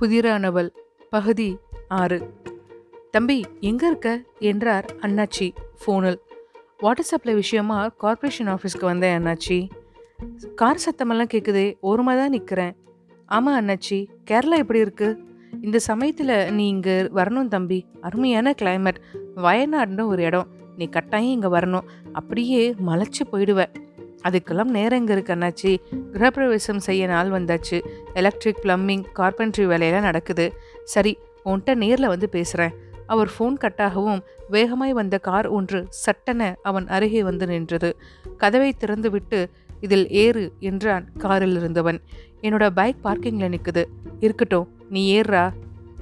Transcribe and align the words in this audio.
புதிரானவள் 0.00 0.68
பகுதி 1.10 1.58
ஆறு. 1.88 2.32
தம்பி 3.10 3.44
எங்க 3.60 3.86
இருக்க? 3.86 4.22
என்றார் 4.38 4.86
அண்ணாச்சி 5.00 5.50
ஃபோனில். 5.80 6.18
வாட்டர் 6.78 7.04
சப்ளை 7.04 7.34
விஷயமா 7.34 7.88
கார்ப்பரேஷன் 7.88 8.46
ஆஃபீஸ்க்கு 8.46 8.80
வந்தேன் 8.80 9.16
அண்ணாச்சி. 9.18 9.68
கார் 10.54 10.80
சத்தமெல்லாம் 10.84 11.32
கேட்குதே 11.34 11.76
ஓரமாக 11.80 12.18
தான் 12.18 12.28
நிற்கிறேன் 12.28 12.76
ஆமாம் 13.26 13.58
அண்ணாச்சி. 13.60 14.06
கேரளா 14.30 14.56
எப்படி 14.56 14.78
இருக்கு? 14.78 15.18
இந்த 15.60 15.78
சமயத்தில் 15.78 16.52
நீ 16.52 16.68
இங்கே 16.68 17.00
வரணும் 17.00 17.48
தம்பி. 17.48 17.86
அருமையான 18.00 18.54
கிளைமேட் 18.62 19.00
வயநாடுன்னு 19.36 20.06
ஒரு 20.06 20.22
இடம். 20.22 20.48
நீ 20.76 20.86
கட்டாயம் 20.86 21.30
இங்கே 21.30 21.48
வரணும். 21.48 21.88
அப்படியே 22.12 22.74
மலைச்சு 22.86 23.24
போயிடுவ. 23.32 23.66
அதுக்கெல்லாம் 24.24 24.74
நேரம் 24.76 24.98
எங்கே 24.98 25.12
இருக்கு 25.12 25.34
அண்ணாச்சி? 25.34 25.78
கிரகப்பிரவேசம் 26.12 26.76
செய்ய 26.76 27.06
நாள் 27.06 27.30
வந்தாச்சு. 27.30 27.78
எலக்ட்ரிக் 28.12 28.62
பிளம்பிங் 28.62 29.04
கார்பென்ட்ரி 29.16 29.66
வேலையெல்லாம் 29.66 30.02
நடக்குது. 30.02 30.52
சரி 30.84 31.18
உன்கிட்ட 31.44 31.74
நேரில் 31.74 32.06
வந்து 32.06 32.28
பேசுகிறேன் 32.28 32.74
அவர் 33.06 33.30
ஃபோன் 33.38 33.56
கட்டாகவும் 33.60 34.20
வேகமாய் 34.50 34.92
வந்த 34.92 35.18
கார் 35.18 35.46
ஒன்று 35.46 35.86
சட்டென 35.88 36.56
அவன் 36.62 36.86
அருகே 36.86 37.22
வந்து 37.22 37.46
நின்றது. 37.46 37.96
கதவை 38.36 38.74
திறந்துவிட்டு 38.80 39.50
இதில் 39.80 40.08
ஏறு 40.08 40.52
என்றான் 40.58 41.08
காரில் 41.18 41.56
இருந்தவன். 41.56 42.00
என்னோட 42.42 42.70
பைக் 42.70 43.04
பார்க்கிங்கில் 43.04 43.54
நிற்குது 43.54 43.84
இருக்கட்டும் 44.20 44.68
நீ 44.88 45.20
ஏறுறா. 45.20 45.52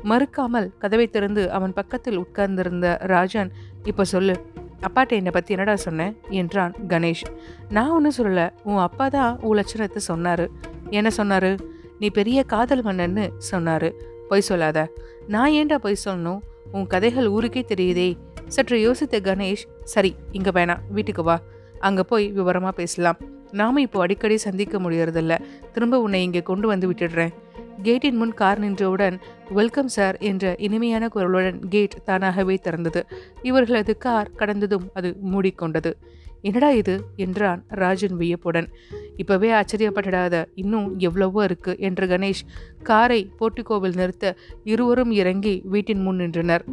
மறுக்காமல் 0.05 0.71
கதவை 0.79 1.07
திறந்து 1.09 1.51
அவன் 1.51 1.73
பக்கத்தில் 1.73 2.17
உட்கார்ந்திருந்த 2.17 2.99
ராஜன் 3.01 3.53
இப்போ 3.85 4.05
சொல்லு. 4.05 4.35
அப்பாட்ட 4.81 5.09
என்னை 5.09 5.31
பற்றி 5.31 5.55
என்னடா 5.55 5.77
சொன்னேன் 5.77 6.17
என்றான் 6.31 6.75
கணேஷ். 6.89 7.25
நான் 7.69 7.91
ஒன்றும் 7.91 8.17
சொல்லலை. 8.19 8.51
உன் 8.63 8.77
அப்பா 8.77 9.09
தான் 9.09 9.41
உன் 9.41 9.59
லட்சணத்தை 9.59 9.97
சொன்னார். 9.97 10.49
என்ன 10.91 11.11
சொன்னார்? 11.11 11.57
நீ 11.99 12.09
பெரிய 12.11 12.43
காதல் 12.43 12.85
மன்னன்னு 12.85 13.29
சொன்னார். 13.39 13.93
பொய் 14.29 14.41
சொல்லாத. 14.41 14.89
நான் 15.27 15.51
ஏன்டா 15.51 15.75
பொய் 15.75 16.05
சொல்லணும்? 16.05 16.41
உன் 16.73 16.87
கதைகள் 16.87 17.27
ஊருக்கே 17.27 17.65
தெரியுதே. 17.69 18.17
சற்று 18.49 18.77
யோசித்த 18.77 19.21
கணேஷ் 19.21 19.65
சரி 19.85 20.17
இங்கே 20.33 20.51
வேணாம் 20.51 20.79
வீட்டுக்கு 20.89 21.23
வா. 21.23 21.41
அங்கே 21.79 22.03
போய் 22.03 22.33
விவரமாக 22.33 22.75
பேசலாம். 22.77 23.17
நாம 23.53 23.81
இப்போ 23.81 24.01
அடிக்கடி 24.01 24.37
சந்திக்க 24.37 24.79
முடியறதில்ல. 24.79 25.39
திரும்ப 25.73 26.01
உன்னை 26.01 26.23
இங்கே 26.23 26.43
கொண்டு 26.43 26.67
வந்து 26.69 26.91
விட்டுடுறேன். 26.91 27.33
கேட்டின் 27.83 28.17
முன் 28.17 28.35
கார் 28.35 28.59
நின்றவுடன் 28.59 29.19
வெல்கம் 29.51 29.89
சார் 29.89 30.17
என்ற 30.17 30.55
இனிமையான 30.59 31.09
குரலுடன் 31.15 31.59
கேட் 31.69 32.05
தானாகவே 32.05 32.59
திறந்தது. 32.63 33.03
இவர்களது 33.43 33.99
கார் 33.99 34.31
கடந்ததும் 34.37 34.91
அது 34.95 35.17
மூடிக்கொண்டது. 35.33 35.93
என்னடா 36.41 36.71
இது? 36.71 37.01
என்றான் 37.17 37.65
ராஜன் 37.69 38.17
வியப்புடன். 38.17 38.69
இப்பவே 39.17 39.51
ஆச்சரியப்பட்டுடாத 39.51 40.45
இன்னும் 40.55 40.99
எவ்வளவோ 40.99 41.45
இருக்கு 41.45 41.77
என்று 41.79 42.07
கணேஷ் 42.07 42.43
காரை 42.83 43.31
போர்ட்டிகோவில் 43.41 43.95
நிறுத்த 43.95 44.37
இருவரும் 44.65 45.11
இறங்கி 45.11 45.63
வீட்டின் 45.65 46.03
முன் 46.03 46.17
நின்றனர். 46.17 46.65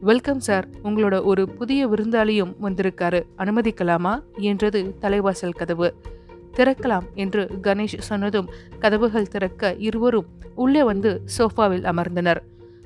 வெல்கம் 0.00 0.40
சார் 0.40 0.68
உங்களோட 0.84 1.24
ஒரு 1.24 1.48
புதிய 1.48 1.88
விருந்தாளியும் 1.88 2.54
வந்திருக்காரு. 2.62 3.22
அனுமதிக்கலாமா? 3.38 4.22
என்றது 4.36 4.94
தலைவாசல் 5.00 5.54
கதவு. 5.54 5.94
திறக்கலாம் 6.56 7.02
என்று 7.14 7.48
கணேஷ் 7.62 7.98
சொன்னதும் 7.98 8.48
கதவுகள் 8.78 9.28
திறக்க 9.28 9.74
இருவரும் 9.78 10.26
உள்ளே 10.54 10.82
வந்து 10.82 11.22
சோஃபாவில் 11.38 11.84
அமர்ந்தனர். 11.84 12.40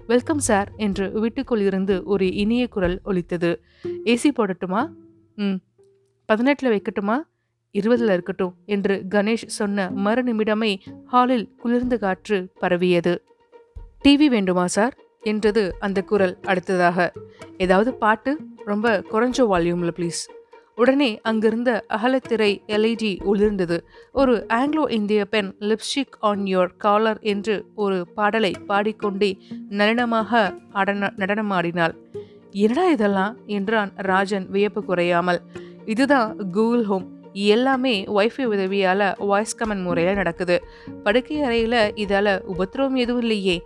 வெல்கம் 0.06 0.38
சார் 0.38 0.72
என்று 0.76 1.10
வீட்டுக்குள் 1.10 1.60
இருந்து 1.60 2.04
ஒரு 2.04 2.34
இனிய 2.34 2.68
குரல் 2.68 3.00
ஒலித்தது. 3.04 3.60
ஏசி 3.86 4.28
போடட்டுமா? 4.32 4.88
ம். 5.36 5.54
பதினெட்டில் 6.24 6.70
வைக்கட்டுமா? 6.70 7.16
இருபதில் 7.70 8.08
இருக்கட்டும் 8.08 8.54
என்று 8.66 9.04
கணேஷ் 9.08 9.46
சொன்ன 9.46 9.90
மறு 9.90 10.22
நிமிடமே 10.22 10.76
ஹாலில் 11.04 11.54
குளிர்ந்த 11.56 11.96
காற்று 11.96 12.48
பரவியது. 12.58 13.22
டிவி 14.04 14.26
வேண்டுமா 14.26 14.66
சார்? 14.66 14.96
என்றது 15.20 15.76
அந்த 15.80 16.02
குரல் 16.02 16.38
அடுத்ததாக. 16.42 17.12
ஏதாவது 17.58 17.94
பாட்டு? 17.94 18.38
ரொம்ப 18.64 19.04
குறைஞ்ச 19.10 19.36
வால்யூமில் 19.38 19.94
ப்ளீஸ். 19.96 20.35
உடனே 20.76 21.20
அங்கிருந்த 21.22 21.84
அகலத்திரை 21.88 22.62
எல்ஐடி 22.66 23.10
ஒளிர்ந்தது 23.24 23.76
ஒரு 24.12 24.46
ஆங்கிலோ 24.48 24.90
இந்திய 24.90 25.24
பெண் 25.24 25.54
லிப்ஸ்டிக் 25.60 26.16
ஆன் 26.20 26.42
யோர் 26.44 26.70
காலர் 26.76 27.18
என்று 27.20 27.64
ஒரு 27.74 28.06
பாடலை 28.14 28.52
பாடிக்கொண்டே 28.66 29.38
நளினமாக 29.70 30.54
அடன 30.74 31.10
நடனமாடினாள். 31.16 31.94
என்னடா 32.50 32.90
இதெல்லாம்? 32.90 33.36
என்றான் 33.46 33.92
ராஜன் 33.96 34.50
வியப்பு 34.50 34.84
குறையாமல். 34.84 35.40
இதுதான் 35.84 36.36
கூகுள் 36.52 36.84
ஹோம் 36.84 37.06
எல்லாமே 37.32 38.04
ஒய்ஃபை 38.04 38.44
உதவியால் 38.44 39.06
வாய்ஸ் 39.18 39.56
கமெண்ட் 39.56 39.82
முறையில் 39.82 40.14
நடக்குது. 40.14 40.64
படுக்கை 41.02 41.42
அறையில் 41.42 41.80
இதால் 41.94 42.40
உபத்திரவம் 42.40 42.94
எதுவும் 42.94 43.20
இல்லையே. 43.20 43.56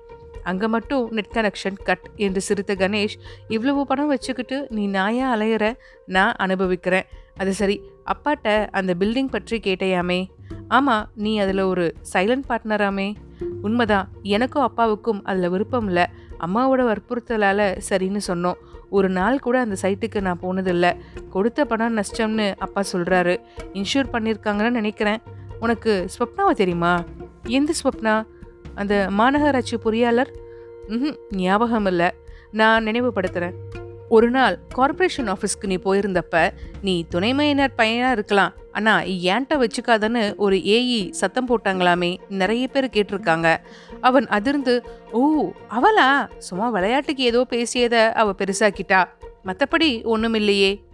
அங்கே 0.42 0.66
மட்டும் 0.66 1.08
நெட் 1.10 1.32
கனெக்ஷன் 1.34 1.76
கட் 1.82 2.06
என்று 2.16 2.40
சிரித்த 2.40 2.74
கணேஷ் 2.74 3.16
இவ்வளவு 3.48 3.86
பணம் 3.86 4.06
வச்சுக்கிட்டு 4.06 4.66
நீ 4.70 4.86
நாயா 4.86 5.36
அலையிற? 5.36 5.74
நான் 6.06 6.32
அனுபவிக்கிறேன். 6.32 7.04
அது 7.36 7.52
சரி 7.52 7.80
அப்பாட்ட 8.04 8.68
அந்த 8.70 8.94
பில்டிங் 8.98 9.30
பற்றி 9.30 9.58
கேட்டையாமே? 9.58 10.26
ஆமாம் 10.68 11.10
நீ 11.14 11.38
அதில் 11.38 11.60
ஒரு 11.60 11.94
சைலண்ட் 12.12 12.48
பார்ட்னராமே 12.48 13.14
உண்மைதான் 13.62 14.08
எனக்கும் 14.22 14.62
அப்பாவுக்கும் 14.62 15.24
அதில் 15.24 15.48
விருப்பம் 15.48 15.86
இல்லை. 15.86 16.04
அம்மாவோட 16.46 16.82
வற்புறுத்தலால் 16.90 17.78
சரின்னு 17.88 18.20
சொன்னோம். 18.26 18.54
ஒரு 18.90 19.08
நாள் 19.08 19.38
கூட 19.38 19.60
அந்த 19.60 19.76
சைட்டுக்கு 19.82 20.20
நான் 20.20 20.40
போனதில்லை. 20.42 20.92
கொடுத்த 21.30 21.64
பணம் 21.64 21.96
நஷ்டம்னு 21.96 22.54
அப்பா 22.56 22.82
சொல்கிறாரு 22.92 23.36
இன்ஷூர் 23.72 24.12
பண்ணியிருக்காங்கன்னு 24.12 24.70
நினைக்கிறேன். 24.70 25.20
உனக்கு 25.60 26.06
ஸ்வப்னாவை 26.18 26.50
தெரியுமா? 26.50 27.04
எந்த 27.46 27.72
ஸ்வப்னா? 27.82 28.26
அந்த 28.74 29.08
மாநகராட்சி 29.18 29.76
பொறியாளர்? 29.84 30.30
ம் 30.88 31.16
ஞாபகம் 31.30 31.86
இல்லை 31.86 32.10
நான் 32.50 32.86
நினைவுபடுத்துகிறேன் 32.86 33.56
ஒரு 34.08 34.30
நாள் 34.30 34.58
கார்ப்பரேஷன் 34.68 35.28
ஆஃபீஸ்க்கு 35.28 35.66
நீ 35.66 35.76
போயிருந்தப்ப 35.76 36.50
நீ 36.82 37.04
துணைமையினர் 37.14 37.76
பையனாக 37.76 38.12
இருக்கலாம். 38.12 38.52
ஆனால் 38.72 39.06
ஏன்ட்ட 39.06 39.54
வச்சுக்காதன்னு 39.62 40.36
ஒரு 40.36 40.56
ஏஇ 40.56 41.10
சத்தம் 41.10 41.48
போட்டாங்களாமே 41.48 42.16
நிறைய 42.28 42.68
பேர் 42.68 42.86
கேட்டிருக்காங்க. 42.86 43.56
அவன் 44.00 44.26
அதிர்ந்து 44.26 44.82
ஓ 45.10 45.50
அவளா? 45.70 46.28
சும்மா 46.38 46.68
விளையாட்டுக்கு 46.68 47.22
ஏதோ 47.22 47.44
பேசியதை 47.44 47.98
அவள் 47.98 48.38
பெருசாக்கிட்டா. 48.38 49.04
மற்றபடி 49.44 50.04
ஒன்றும் 50.04 50.34
இல்லையே. 50.34 50.84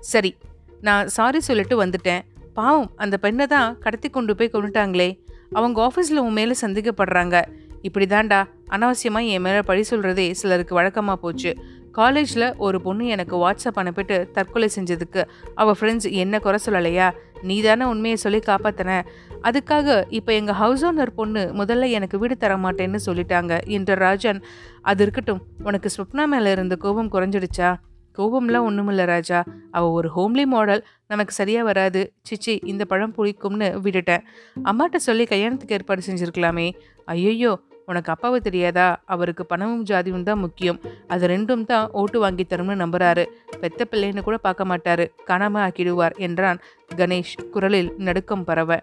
சரி 0.00 0.36
நான் 0.80 1.08
சாரி 1.08 1.40
சொல்லிட்டு 1.40 1.84
வந்துட்டேன். 1.84 2.22
பாவம் 2.54 2.90
அந்த 2.96 3.16
பெண்ணை 3.16 3.46
தான் 3.46 3.78
கடத்தி 3.78 4.08
கொண்டு 4.10 4.36
போய் 4.36 4.50
கொண்டுட்டாங்களே 4.52 5.24
அவங்க 5.52 5.90
ஆஃபீஸில் 5.90 6.16
உன் 6.16 6.32
மேலே 6.32 6.54
சந்திக்கப்படுறாங்க 6.60 7.44
இப்படி 7.82 8.06
தாண்டா 8.06 8.44
அனாவசியமாக 8.68 9.26
என் 9.26 9.40
மேலே 9.40 9.60
பழி 9.62 9.84
சொல்கிறதே 9.90 10.30
சிலருக்கு 10.30 10.74
வழக்கமாக 10.74 11.20
போச்சு. 11.20 11.56
காலேஜில் 11.92 12.56
ஒரு 12.56 12.80
பொண்ணு 12.80 13.06
எனக்கு 13.06 13.36
வாட்ஸ்அப் 13.36 13.76
அனுப்பிட்டு 13.76 14.30
தற்கொலை 14.30 14.70
செஞ்சதுக்கு. 14.76 15.24
அவள் 15.54 15.74
ஃப்ரெண்ட்ஸ் 15.80 16.12
என்ன 16.12 16.38
குறை 16.38 16.58
சொல்லலையா? 16.66 17.10
நீ 17.42 17.62
தானே 17.62 17.84
உண்மையை 17.84 18.16
சொல்லி 18.16 18.38
காப்பாத்தின. 18.38 19.04
அதுக்காக 19.42 20.04
இப்போ 20.08 20.32
எங்கள் 20.32 20.54
ஹவுஸ் 20.54 20.84
ஓனர் 20.84 21.10
பொண்ணு 21.10 21.52
முதல்ல 21.56 21.90
எனக்கு 21.90 22.18
வீடு 22.18 22.36
தர 22.36 22.56
மாட்டேன்னு 22.56 22.98
சொல்லிட்டாங்க. 23.06 23.66
என்ற 23.66 23.94
ராஜன் 23.94 24.42
அது 24.82 25.02
இருக்கட்டும். 25.02 25.42
உனக்கு 25.62 25.90
ஸ்வப்னா 25.96 26.26
மேலே 26.26 26.50
இருந்த 26.50 26.76
கோபம் 26.76 27.12
குறைஞ்சிடுச்சா? 27.12 27.74
கோபம்லாம் 28.18 28.66
ஒன்றுமில்ல 28.68 29.04
ராஜா. 29.04 29.44
அவள் 29.70 29.90
ஒரு 29.90 30.08
ஹோம்லி 30.16 30.44
மாடல் 30.44 30.84
நமக்கு 31.06 31.32
சரியாக 31.32 31.64
வராது. 31.64 32.12
சிச்சி 32.30 32.60
இந்த 32.64 32.84
பழம் 32.84 33.14
பிடிக்கும்னு 33.16 33.68
விட்டுட்டேன். 33.84 34.24
அம்மாட்ட 34.64 34.96
சொல்லி 34.96 35.24
கல்யாணத்துக்கு 35.24 35.74
ஏற்பாடு 35.74 36.02
செஞ்சுருக்கலாமே. 36.06 36.72
ஐயையோ 37.04 37.60
உனக்கு 37.86 38.10
அப்பாவை 38.12 38.40
தெரியாதா? 38.40 39.02
அவருக்கு 39.04 39.46
பணமும் 39.46 39.84
ஜாதியும் 39.84 40.22
தான் 40.22 40.38
முக்கியம். 40.38 40.80
அது 41.08 41.26
ரெண்டும் 41.26 41.64
தான் 41.64 41.88
ஓட்டு 41.92 42.18
வாங்கி 42.18 42.46
தரும்னு 42.48 42.76
நம்புறாரு. 42.84 43.24
பெத்த 43.60 43.86
பிள்ளைன்னு 43.90 44.22
கூட 44.22 44.36
பார்க்க 44.36 44.64
மாட்டாரு. 44.64 45.06
காணாம 45.26 45.60
ஆக்கிடுவார் 45.66 46.16
என்றான் 46.16 46.60
கணேஷ் 46.96 47.34
குரலில் 47.50 47.94
நடுக்கம் 47.98 48.44
பரவ. 48.44 48.80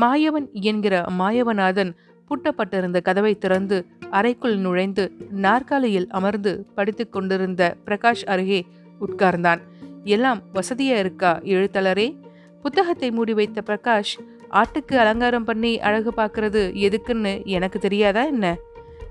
மாயவன் 0.00 0.52
என்கிற 0.52 1.04
மாயவநாதன் 1.18 1.92
பூட்டப்பட்டிருந்த 2.28 3.00
கதவை 3.00 3.38
திறந்து 3.38 3.86
அறைக்குள் 4.10 4.56
நுழைந்து 4.56 5.12
நாற்காலியில் 5.30 6.08
அமர்ந்து 6.08 6.66
படித்துக் 6.74 7.12
கொண்டிருந்த 7.12 7.76
பிரகாஷ் 7.86 8.24
அருகே 8.26 8.66
உட்கார்ந்தான். 9.00 9.60
எல்லாம் 10.04 10.42
வசதியா 10.54 10.96
இருக்கா 10.98 11.38
எழுத்தலரே 11.38 12.16
புத்தகத்தை 12.62 13.10
மூடி 13.10 13.34
வைத்த 13.34 13.62
பிரகாஷ் 13.66 14.14
ஆட்டுக்கு 14.50 14.94
அலங்காரம் 14.94 15.44
பண்ணி 15.44 15.80
அழகு 15.80 16.12
பார்க்கறது 16.16 16.62
எதுக்குன்னு 16.86 17.46
எனக்கு 17.46 17.78
தெரியாதா 17.78 18.24
என்ன? 18.24 18.56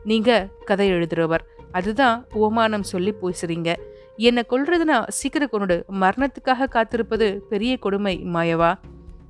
நீங்க 0.04 0.48
கதை 0.66 0.92
எழுதுறவர். 0.92 1.44
அதுதான் 1.72 2.26
ஓமானம் 2.34 2.82
சொல்லி 2.82 3.14
பேசுறீங்க. 3.22 3.74
என்னை 4.18 4.44
கொள்றதுனா 4.50 4.98
சீக்கிரம் 5.08 5.50
கொண்டு 5.52 5.86
மரணத்துக்காக 5.92 6.68
காத்திருப்பது 6.68 7.42
பெரிய 7.50 7.78
கொடுமை 7.78 8.22
மாயவா? 8.34 8.74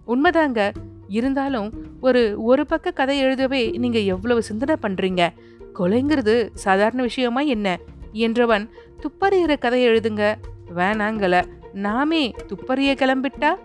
உண்மைதாங்க. 0.08 0.74
இருந்தாலும் 1.08 1.74
ஒரு 2.02 2.44
ஒரு 2.44 2.66
பக்க 2.66 2.92
கதை 2.92 3.18
எழுதவே 3.20 3.70
நீங்க 3.72 4.00
எவ்வளவு 4.00 4.44
சிந்தனை 4.44 4.76
பண்றீங்க? 4.82 5.30
கொலைங்கிறது 5.80 6.50
சாதாரண 6.54 7.02
விஷயமா 7.02 7.42
என்ன? 7.42 7.80
என்றவன் 8.14 8.70
துப்பறிகிற 9.02 9.58
கதை 9.58 9.88
எழுதுங்க. 9.88 10.36
வேணாங்கல 10.76 11.46
நாமே 11.74 12.34
துப்பறிய 12.48 12.94
கிளம்பிட்டா? 12.94 13.56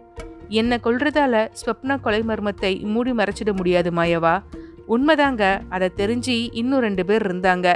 என்னை 0.48 0.78
கொள்றதால 0.84 1.48
ஸ்வப்னா 1.64 2.00
கொலை 2.00 2.22
மர்மத்தை 2.22 2.80
மூடி 2.80 3.12
மறைச்சிட 3.12 3.56
முடியாது 3.56 3.90
மாயவா. 3.90 4.42
உண்மைதாங்க 4.88 5.60
அதை 5.68 5.90
தெரிஞ்சு 5.96 6.48
இன்னும் 6.52 6.80
ரெண்டு 6.80 7.04
பேர் 7.04 7.36
இருந்தாங்க. 7.36 7.74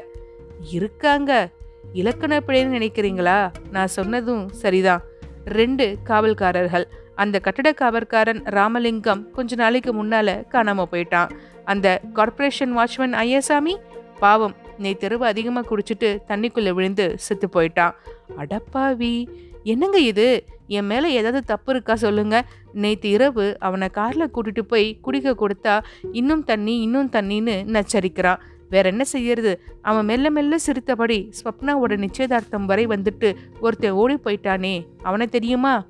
இருக்காங்க. 0.70 1.50
இலக்கண 1.92 2.38
பிழைன்னு 2.46 2.78
நினைக்கிறீங்களா? 2.78 3.52
நான் 3.70 3.86
சொன்னதும் 3.86 4.48
சரிதான். 4.48 5.02
ரெண்டு 5.44 5.96
காவல்காரர்கள். 6.06 6.84
அந்த 7.14 7.38
கட்டட 7.38 7.72
காவற்காரன் 7.72 8.40
ராமலிங்கம் 8.44 9.30
கொஞ்ச 9.30 9.54
நாளைக்கு 9.54 10.04
முன்னால 10.04 10.44
காணாம 10.50 10.84
போயிட்டான். 10.92 11.30
அந்த 11.64 12.00
கார்ப்பரேஷன் 12.12 12.76
வாட்ச்மேன் 12.76 13.14
ஐயாசாமி? 13.24 13.74
பாவம் 14.18 14.54
நேத்திரவு 14.78 15.24
அதிகமாக 15.24 15.76
குடிச்சிட்டு 15.76 16.18
தண்ணிக்குள்ளே 16.28 16.70
விழுந்து 16.70 17.14
செத்து 17.18 17.48
போயிட்டான். 17.52 17.94
அடப்பாவி 18.38 19.26
என்னங்க 19.62 19.98
இது? 19.98 20.44
என் 20.66 20.86
மேலே 20.86 21.12
ஏதாவது 21.12 21.44
தப்பு 21.44 21.72
இருக்கா 21.72 21.94
சொல்லுங்க. 21.94 22.44
நேற்று 22.72 23.08
இரவு 23.08 23.56
அவனை 23.58 23.88
காரில் 23.88 24.30
கூட்டிட்டு 24.34 24.60
போய் 24.60 24.98
குடிக்க 25.00 25.34
கொடுத்தா 25.34 25.82
இன்னும் 26.12 26.44
தண்ணி 26.44 26.80
இன்னும் 26.80 27.10
தண்ணின்னு 27.10 27.56
நச்சரிக்கிறான் 27.76 28.38
வேற 28.70 28.88
என்ன 28.88 29.04
செய்யறது? 29.04 29.60
அவன் 29.82 30.04
மெல்ல 30.04 30.30
மெல்ல 30.30 30.58
சிரித்தபடி 30.58 31.32
ஸ்வப்னாவோட 31.38 31.96
நிச்சயதார்த்தம் 31.96 32.64
வரை 32.64 32.86
வந்துட்டு 32.86 33.34
ஒருத்தன் 33.60 33.90
ஓடி 33.90 34.14
போயிட்டானே. 34.14 34.86
அவனை 35.02 35.26
தெரியுமா? 35.26 35.84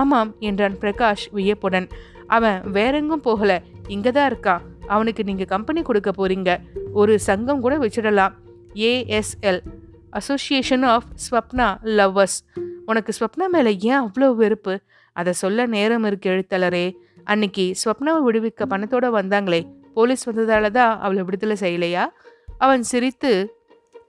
ஆமாம் 0.00 0.30
என்றான் 0.48 0.76
பிரகாஷ் 0.82 1.26
வியப்புடன். 1.36 1.88
அவன் 2.36 2.58
வேறெங்கும் 2.76 3.24
போகல. 3.28 3.52
இங்கே 3.94 4.10
தான் 4.16 4.28
இருக்கான் 4.30 4.64
அவனுக்கு 4.94 5.22
நீங்கள் 5.28 5.50
கம்பெனி 5.54 5.80
கொடுக்க 5.88 6.10
போறீங்க. 6.18 6.50
ஒரு 7.00 7.14
சங்கம் 7.28 7.62
கூட 7.64 7.74
வச்சிடலாம். 7.84 8.34
ASL 8.88 9.60
association 10.18 10.84
of 10.94 11.08
Swapna 11.24 11.68
lovers 11.98 12.38
உனக்கு 12.90 13.12
ஸ்வப்னா 13.18 13.46
மேலே 13.54 13.72
ஏன் 13.90 14.00
அவ்வளோ 14.04 14.28
வெறுப்பு? 14.42 14.74
அதை 15.16 15.32
சொல்ல 15.42 15.66
நேரம் 15.74 16.04
இருக்கு 16.08 16.28
எழுத்தலரே 16.34 16.86
அன்னைக்கு 17.32 17.64
ஸ்வப்னாவை 17.82 18.20
விடுவிக்க 18.26 18.64
பணத்தோட 18.72 19.06
வந்தாங்களே. 19.18 19.60
போலீஸ் 19.96 20.28
வந்ததால 20.30 20.70
தான் 20.78 20.92
அவளை 21.04 21.22
விடுதலை 21.28 21.56
செய்யலையா? 21.64 22.04
அவன் 22.64 22.82
சிரித்து 22.92 23.32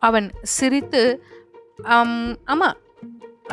அவன் 0.08 0.28
சிரித்து 0.58 1.02
ஆமாம் 2.54 2.78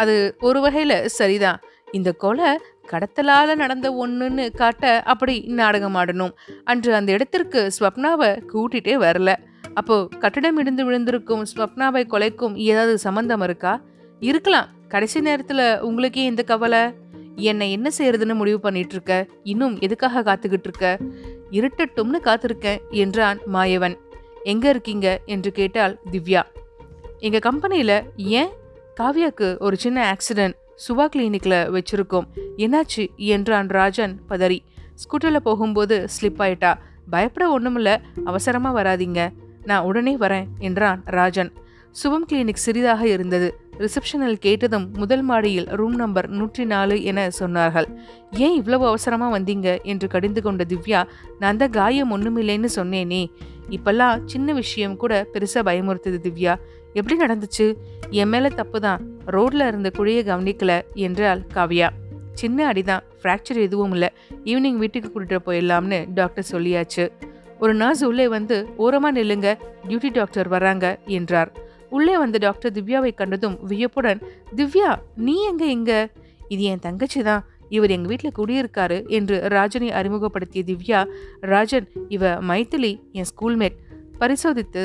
அது 0.03 0.15
ஒரு 0.49 0.59
வகையில் 0.65 0.97
சரிதான். 1.19 1.59
இந்த 1.93 2.13
கொலை 2.13 2.59
கடத்தலால 2.87 3.55
நடந்த 3.55 3.91
ஒன்றுன்னு 3.91 4.55
காட்ட 4.55 5.03
அப்படி 5.03 5.41
நாடகம் 5.41 5.95
ஆடணும் 5.95 6.33
அன்று 6.65 6.95
அந்த 6.95 7.13
இடத்திற்கு 7.13 7.71
ஸ்வப்னாவை 7.81 8.41
கூட்டிகிட்டே 8.53 8.95
வரல. 8.97 9.37
அப்போ 9.75 10.09
கட்டிடம் 10.19 10.57
இடிந்து 10.57 10.85
விழுந்திருக்கும் 10.85 11.45
ஸ்வப்னாவை 11.57 12.07
கொலைக்கும் 12.07 12.55
ஏதாவது 12.55 12.99
சம்பந்தம் 12.99 13.41
இருக்கா? 13.41 13.81
இருக்கலாம். 14.21 14.69
கடைசி 14.89 15.21
நேரத்தில் 15.21 15.81
உங்களுக்கே 15.81 16.23
இந்த 16.23 16.43
கவலை? 16.43 16.79
என்னை 17.37 17.73
என்ன 17.73 17.91
செய்யறதுன்னு 17.99 18.35
முடிவு 18.35 18.61
பண்ணிட்டு 18.61 18.95
இருக்க 18.95 19.27
இன்னும் 19.43 19.79
எதுக்காக 19.79 20.23
காத்துக்கிட்டு 20.23 20.63
இருக்க? 20.63 20.99
இருட்டட்டும்னு 21.51 22.21
காத்திருக்கேன் 22.23 22.79
என்றான் 22.91 23.39
மாயவன். 23.53 23.97
எங்க 24.43 24.69
இருக்கீங்க? 24.69 25.21
என்று 25.27 25.53
கேட்டால் 25.53 25.99
திவ்யா. 26.13 26.43
எங்க 27.19 27.39
கம்பெனியில 27.39 28.03
ஏன்? 28.17 28.49
காவ்யாக்கு 29.01 29.59
ஒரு 29.59 29.77
சின்ன 29.77 30.17
ஆக்சிடென்ட். 30.17 30.65
சுபா 30.77 31.09
கிளினிக்கில் 31.17 31.79
வச்சிருக்கோம். 31.79 32.27
என்னாச்சு? 32.57 33.15
என்றான் 33.17 33.69
ராஜன் 33.69 34.21
பதறி. 34.29 34.59
ஸ்கூட்டரில் 34.95 35.37
போகும்போது 35.37 36.09
ஸ்லிப் 36.21 36.41
ஆயிட்டா. 36.41 36.75
பயப்பட 37.11 37.59
ஒன்றுமில்ல 37.59 37.97
அவசரமாக 38.25 38.83
வராதீங்க. 38.83 39.29
நான் 39.65 39.85
உடனே 39.85 40.17
வரேன் 40.17 40.45
என்றான் 40.59 41.03
ராஜன். 41.05 41.53
சுபம் 41.91 42.27
கிளினிக் 42.33 42.55
சிறிதாக 42.55 43.09
இருந்தது. 43.09 43.61
ரிசப்ஷனில் 43.79 44.33
கேட்டதும் 44.33 44.91
முதல் 44.93 45.23
மாடியில் 45.23 45.69
ரூம் 45.69 45.95
நம்பர் 45.95 46.29
நூற்றி 46.29 46.65
நாலு 46.65 47.03
என 47.03 47.29
சொன்னார்கள். 47.39 47.97
ஏன் 48.31 48.55
இவ்வளவு 48.55 48.87
அவசரமாக 48.87 49.39
வந்தீங்க? 49.39 49.83
என்று 49.83 50.09
கடிந்து 50.09 50.43
கொண்ட 50.43 50.65
திவ்யா 50.69 51.07
நான் 51.39 51.57
தான் 51.57 51.71
காயம் 51.71 52.17
ஒன்றுமில்லைன்னு 52.17 52.69
சொன்னேனே. 52.77 53.27
இப்பெல்லாம் 53.71 54.23
சின்ன 54.25 54.53
விஷயம் 54.53 54.97
கூட 54.97 55.27
பெருசாக 55.33 55.65
பயமுறுத்துது 55.65 56.19
திவ்யா. 56.23 56.57
எப்படி 56.97 57.17
நடந்துச்சு? 57.25 57.67
என் 58.11 58.29
மேலே 58.29 58.49
தப்பு 58.49 58.81
தான் 58.81 59.01
ரோட்ல 59.27 59.67
இருந்த 59.67 59.89
குழியை 59.99 60.23
கவனிக்கல 60.31 60.73
என்றாள் 60.95 61.41
காவ்யா. 61.55 61.89
சின்ன 62.33 62.73
அடிதான். 62.73 63.05
ஃப்ராக்சர் 63.21 63.59
எதுவும் 63.67 63.93
இல்லை. 63.93 64.09
ஈவினிங் 64.45 64.79
வீட்டுக்கு 64.83 65.09
கூட்டிட்டு 65.11 65.39
போயிடலாம்னு 65.47 65.99
டாக்டர் 66.15 66.47
சொல்லியாச்சு. 66.53 67.05
ஒரு 67.59 67.75
நர்ஸ் 67.75 68.05
உள்ளே 68.05 68.29
வந்து 68.29 68.57
ஓரமாக 68.77 69.21
நில்லுங்க. 69.21 69.51
டியூட்டி 69.89 70.11
டாக்டர் 70.13 70.49
வராங்க 70.49 70.87
என்றார். 71.07 71.51
உள்ளே 71.91 72.15
வந்த 72.19 72.39
டாக்டர் 72.39 72.73
திவ்யாவை 72.73 73.15
கண்டதும் 73.15 73.57
வியப்புடன் 73.63 74.21
திவ்யா 74.57 74.91
நீ 75.17 75.35
எங்க 75.43 75.65
இங்க? 75.77 75.93
இது 76.49 76.63
என் 76.63 76.79
தங்கச்சி 76.79 77.23
தான். 77.23 77.45
இவர் 77.69 77.91
எங்கள் 77.91 78.11
வீட்டில் 78.13 78.37
குடியிருக்காரு 78.39 78.99
என்று 79.09 79.37
ராஜனை 79.49 79.89
அறிமுகப்படுத்திய 79.93 80.63
திவ்யா 80.67 81.01
ராஜன் 81.53 81.89
இவ 82.09 82.33
மைத்திலி 82.51 82.93
என் 83.13 83.29
ஸ்கூல்மேட் 83.33 83.79
பரிசோதித்து 84.19 84.85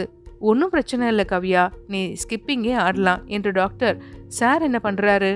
ஒன்றும் 0.49 0.69
பிரச்சனை 0.69 1.07
இல்லை 1.07 1.25
கவ்யா. 1.31 1.63
நீ 1.87 2.01
ஸ்கிப்பிங்கே 2.21 2.75
ஆடலாம் 2.85 3.21
என்று 3.27 3.51
டாக்டர் 3.51 3.97
சார் 4.39 4.65
என்ன 4.67 4.79
பண்ணுறாரு 4.83 5.31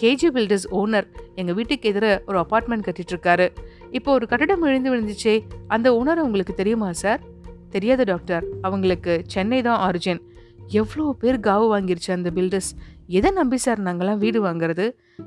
கேஜி 0.00 0.28
பில்டர்ஸ் 0.36 0.68
ஓனர் 0.80 1.06
எங்கள் 1.34 1.56
வீட்டுக்கு 1.58 1.90
எதிர 1.92 2.06
ஒரு 2.26 2.38
அப்பார்ட்மெண்ட் 2.42 2.86
கட்டிட்டுருக்காரு 2.86 3.46
இப்போ 3.90 4.10
ஒரு 4.12 4.26
கட்டடம் 4.26 4.62
விழுந்து 4.64 4.90
விழுந்துச்சே 4.92 5.34
அந்த 5.66 5.88
ஓனர் 5.98 6.22
உங்களுக்கு 6.26 6.54
தெரியுமா 6.54 6.88
சார் 7.02 7.20
தெரியாது 7.70 8.04
டாக்டர் 8.04 8.44
அவங்களுக்கு 8.62 9.12
சென்னை 9.26 9.60
தான் 9.62 9.80
ஆரிஜின் 9.86 10.22
எவ்வளோ 10.80 11.06
பேர் 11.22 11.38
காவு 11.40 11.64
வாங்கிருச்சு 11.74 12.10
அந்த 12.12 12.30
பில்டர்ஸ் 12.30 12.70
எதை 13.08 13.30
நம்பி 13.30 13.56
சார் 13.56 13.80
நாங்களாம் 13.80 14.20
வீடு 14.22 14.38
வாங்குறது? 14.46 14.84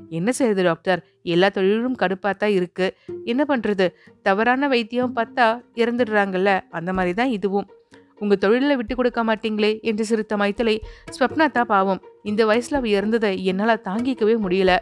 என்ன 0.08 0.30
செய்யுது 0.38 0.62
டாக்டர் 0.62 1.00
எல்லா 1.22 1.48
தொழிலும் 1.48 1.98
கடுப்பாக 2.02 2.34
தான் 2.34 2.54
இருக்குது 2.58 2.94
என்ன 3.24 3.42
பண்ணுறது 3.48 3.86
தவறான 4.22 4.68
வைத்தியம் 4.68 5.16
பார்த்தா 5.16 5.46
இறந்துடுறாங்கல்ல. 5.74 6.52
அந்த 6.70 6.92
மாதிரி 6.92 7.14
தான் 7.14 7.28
இதுவும். 7.28 7.68
உங்க 8.18 8.36
தொழிலில் 8.36 8.76
விட்டு 8.76 8.94
கொடுக்க 8.94 9.24
மாட்டீங்களே 9.24 9.80
என்று 9.80 10.04
சிரித்த 10.04 10.36
மைத்திலை 10.36 10.78
ஸ்வப்னா 11.18 11.50
தான் 11.50 11.66
பாவம். 11.66 12.02
இந்த 12.22 12.46
வயசுல 12.46 12.74
அவ 12.74 12.86
இறந்ததை 12.86 13.42
என்னால் 13.42 13.80
தாங்கிக்கவே 13.84 14.36
முடியல. 14.46 14.78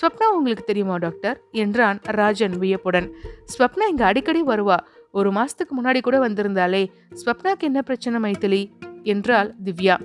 ஸ்வப்னா 0.00 0.24
உங்களுக்கு 0.36 0.64
தெரியுமா 0.64 0.96
டாக்டர்? 0.96 1.40
என்றான் 1.52 2.00
ராஜன் 2.02 2.58
வியப்புடன். 2.58 3.14
ஸ்வப்னா 3.58 3.88
இங்க 3.88 4.04
அடிக்கடி 4.04 4.42
வருவா. 4.42 4.76
ஒரு 5.12 5.30
மாசத்துக்கு 5.30 5.82
முன்னாடி 5.82 6.00
கூட 6.00 6.28
வந்திருந்தாலே 6.28 6.90
ஸ்வப்னாக்கு 7.24 7.60
என்ன 7.60 7.82
பிரச்சனை 7.82 8.30
மைத்திலி? 8.30 8.70
என்றாள் 9.02 9.54
திவ்யா. 9.64 9.96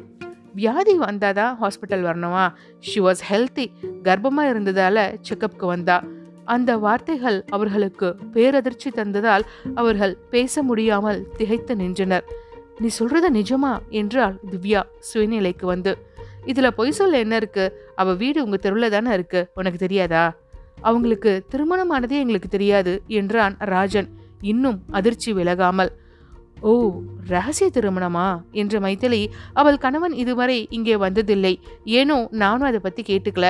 வியாதி 0.53 0.99
வந்தாதான் 0.99 1.55
ஹாஸ்பிட்டல் 1.61 2.05
வரணுமா? 2.05 2.53
ஷி 2.79 2.99
வாஸ் 2.99 3.23
ஹெல்த்தி 3.29 3.65
கர்ப்பமாக 4.03 4.51
இருந்ததால 4.53 5.17
செக்கப்க்கு 5.21 5.65
வந்தா. 5.65 6.03
அந்த 6.45 6.77
வார்த்தைகள் 6.77 7.45
அவர்களுக்கு 7.49 8.15
பேரதிர்ச்சி 8.33 8.89
தந்ததால் 8.95 9.41
அவர்கள் 9.75 10.17
பேச 10.29 10.63
முடியாமல் 10.63 11.27
திகைத்து 11.37 11.75
நின்றனர். 11.75 12.23
நீ 12.81 12.89
சொல்கிறத 12.99 13.27
நிஜமா? 13.33 13.71
என்றாள் 13.89 14.35
திவ்யா 14.51 14.81
சுயநிலைக்கு 15.09 15.65
வந்து. 15.65 15.91
இதில் 16.45 16.73
பொய் 16.73 16.91
சொல்ல 16.91 17.17
என்ன 17.17 17.37
இருக்குது 17.37 17.73
அவள் 17.95 18.15
வீடு 18.15 18.43
உங்கள் 18.43 18.59
தெருவில் 18.59 18.89
தானே 18.89 19.11
இருக்குது 19.17 19.47
உனக்கு 19.53 19.79
தெரியாதா? 19.79 20.23
அவங்களுக்கு 20.81 21.31
திருமணமானதே 21.51 22.17
எங்களுக்கு 22.23 22.47
தெரியாது 22.47 22.93
என்றான் 23.07 23.55
ராஜன். 23.59 24.09
இன்னும் 24.41 24.79
அதிர்ச்சி 24.91 25.33
விலகாமல். 25.33 25.91
ஓ 26.61 26.71
ரகசிய 27.27 27.69
திருமணமா? 27.73 28.41
என்ற 28.51 28.79
மைத்திலி 28.79 29.21
அவள் 29.53 29.77
கணவன் 29.77 30.13
இதுவரை 30.13 30.67
இங்கே 30.69 30.95
வந்ததில்லை. 30.95 31.53
ஏனோ 31.99 32.27
நானும் 32.31 32.67
அதை 32.67 32.79
பற்றி 32.79 33.03
கேட்டுக்கல. 33.09 33.47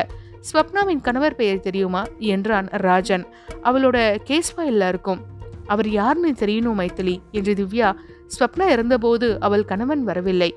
ஸ்வப்னாவின் 0.49 1.01
கணவர் 1.01 1.35
பெயர் 1.35 1.59
தெரியுமா? 1.59 2.03
என்றான் 2.19 2.69
ராஜன். 2.71 3.25
அவளோட 3.63 4.17
கேஸ் 4.23 4.51
ஃபைலில் 4.55 4.87
இருக்கும். 4.87 5.21
அவர் 5.65 5.89
யாருன்னு 5.89 6.31
தெரியணும் 6.39 6.79
மைத்திலி 6.81 7.15
என்று 7.31 7.53
திவ்யா 7.53 7.89
ஸ்வப்னா 8.35 8.65
இறந்தபோது 8.75 9.27
அவள் 9.39 9.69
கணவன் 9.71 10.03
வரவில்லை. 10.09 10.51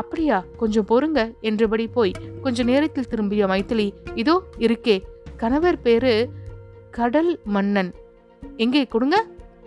அப்படியா 0.00 0.36
கொஞ்சம் 0.60 0.88
பொறுங்க 0.90 1.20
என்றபடி 1.48 1.86
போய் 1.96 2.12
கொஞ்ச 2.44 2.64
நேரத்தில் 2.70 3.08
திரும்பிய 3.12 3.46
மைத்திலி 3.52 3.86
இதோ 4.22 4.36
இருக்கே 4.66 4.96
கணவர் 5.42 5.80
பேரு 5.86 6.12
கடல் 6.98 7.32
மன்னன். 7.54 7.90
எங்கே 8.64 8.82
கொடுங்க 8.92 9.16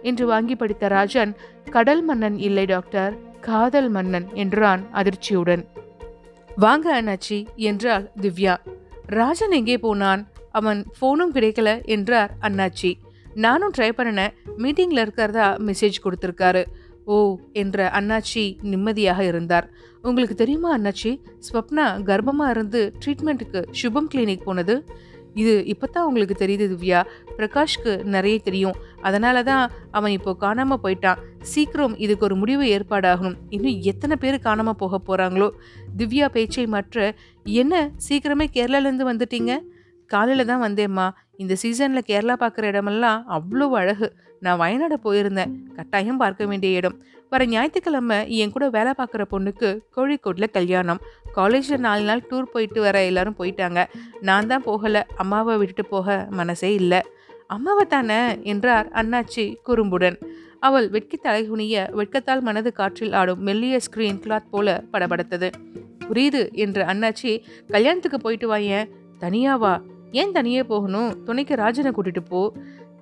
என்று 0.10 0.25
வாங்கி 0.32 0.56
படித்த 0.56 0.88
ராஜன் 0.96 1.34
கடல் 1.75 2.03
மன்னன் 2.03 2.38
இல்லை 2.48 2.65
டாக்டர் 2.65 3.13
காதல் 3.48 3.89
மன்னன் 3.89 4.27
என்றான் 4.44 4.82
அதிர்ச்சியுடன். 5.00 5.63
வாங்க 6.63 6.88
அண்ணாச்சி 7.00 7.38
என்றாள் 7.70 8.06
திவ்யா. 8.24 8.56
ராஜன் 9.18 9.53
எங்கே 9.60 9.77
போனான்? 9.86 10.22
அவன் 10.60 10.80
ஃபோனும் 10.96 11.34
கிடைக்கல 11.36 11.70
என்றார் 11.96 12.32
அண்ணாச்சி. 12.48 12.91
நானும் 13.46 13.74
ட்ரை 13.77 13.89
பண்ணினேன் 13.98 14.34
மீட்டிங்ல 14.63 15.03
இருக்கிறதா 15.06 15.48
மெசேஜ் 15.68 16.03
கொடுத்துருக்காரு. 16.06 16.63
ஓ 17.05 17.38
என்ற 17.53 17.89
அண்ணாச்சி 18.00 18.58
நிம்மதியாக 18.62 19.25
இருந்தார். 19.25 19.67
உங்களுக்கு 20.01 20.36
தெரியுமா 20.36 20.70
அண்ணாச்சி? 20.77 21.22
ஸ்வப்னா 21.48 21.86
கர்ப்பமாக 22.10 22.50
இருந்து 22.50 22.93
ட்ரீட்மெண்ட்டுக்கு 23.05 23.62
சுபம் 23.72 24.10
கிளினிக் 24.13 24.46
போனது. 24.46 24.75
இது 25.34 25.63
இப்பதான் 25.74 26.08
உங்களுக்கு 26.08 26.36
தெரியுது 26.43 26.65
திவ்யா. 26.72 27.01
பிரகாஷ்க்கு 27.38 28.03
நிறைய 28.03 28.38
தெரியும். 28.38 28.77
அதனால 29.01 29.43
தான் 29.43 29.72
அவன் 29.91 30.12
இப்போ 30.12 30.36
காணாமல் 30.36 30.81
போயிட்டான். 30.84 31.22
சீக்கிரம் 31.41 31.96
இதுக்கு 31.98 32.25
ஒரு 32.25 32.36
முடிவு 32.36 32.63
ஏற்பாடாகணும். 32.65 33.38
இன்னும் 33.50 33.79
எத்தனை 33.81 34.15
பேர் 34.15 34.39
காணாமல் 34.39 34.75
போக 34.75 35.00
போகிறாங்களோ 35.08 35.50
திவ்யா 35.98 36.25
பேச்சை 36.25 36.67
மற்ற 36.67 37.13
என்ன 37.43 37.91
சீக்கிரமே 38.08 38.48
கேரளாலேருந்து 38.58 39.12
வந்துட்டீங்க? 39.12 39.53
காலையில் 40.08 40.46
தான் 40.46 40.63
வந்தேம்மா. 40.67 41.10
இந்த 41.38 41.53
சீசனில் 41.55 42.10
கேரளா 42.10 42.36
பார்க்குற 42.43 42.63
இடமெல்லாம் 42.63 43.25
அவ்வளோ 43.38 43.67
அழகு. 43.72 44.10
நான் 44.41 44.57
வயநாடு 44.57 45.00
போயிருந்தேன். 45.03 45.51
கட்டாயம் 45.75 46.17
பார்க்க 46.17 46.45
வேண்டிய 46.45 46.77
இடம். 46.77 46.95
வர 47.29 47.45
ஞாயிற்றுக்கிழமை 47.45 48.38
என் 48.38 48.51
கூட 48.51 48.69
வேலை 48.69 48.91
பார்க்குற 48.98 49.24
பொண்ணுக்கு 49.31 49.69
கோழிக்கோட்டில் 49.95 50.51
கல்யாணம். 50.51 51.01
காலேஜில் 51.33 51.79
நாலு 51.79 52.03
நாள் 52.03 52.24
டூர் 52.29 52.51
போயிட்டு 52.53 52.81
வர 52.81 53.05
எல்லாரும் 53.05 53.36
போயிட்டாங்க. 53.39 53.86
நான் 54.21 54.48
தான் 54.48 54.63
போகலை. 54.65 55.01
அம்மாவை 55.15 55.57
விட்டுட்டு 55.57 55.86
போக 55.86 56.27
மனசே 56.29 56.74
இல்லை. 56.74 57.01
அம்மாவை 57.48 57.86
தானே 57.86 58.19
என்றார் 58.43 58.89
அண்ணாச்சி 58.89 59.45
குறும்புடன். 59.67 60.17
அவள் 60.60 60.89
வெட்கி 60.89 61.19
தலைகுனிய 61.24 61.86
வெட்கத்தால் 61.91 62.41
மனது 62.41 62.74
காற்றில் 62.74 63.13
ஆடும் 63.13 63.41
மெல்லிய 63.41 63.79
ஸ்கிரீன் 63.86 64.21
கிளாத் 64.25 64.51
போல 64.51 64.83
படபடத்தது. 64.93 65.51
புரியுது 66.10 66.43
என்று 66.53 66.83
அண்ணாச்சி 66.83 67.31
கல்யாணத்துக்கு 67.67 68.19
போயிட்டு 68.19 68.55
வாயேன். 68.55 68.89
தனியாவா 69.19 69.74
ஏன் 70.12 70.31
தனியே 70.31 70.63
போகணும்? 70.63 71.24
துணைக்கு 71.24 71.55
ராஜனை 71.55 71.91
கூட்டிட்டு 71.91 72.21
போ. 72.29 72.53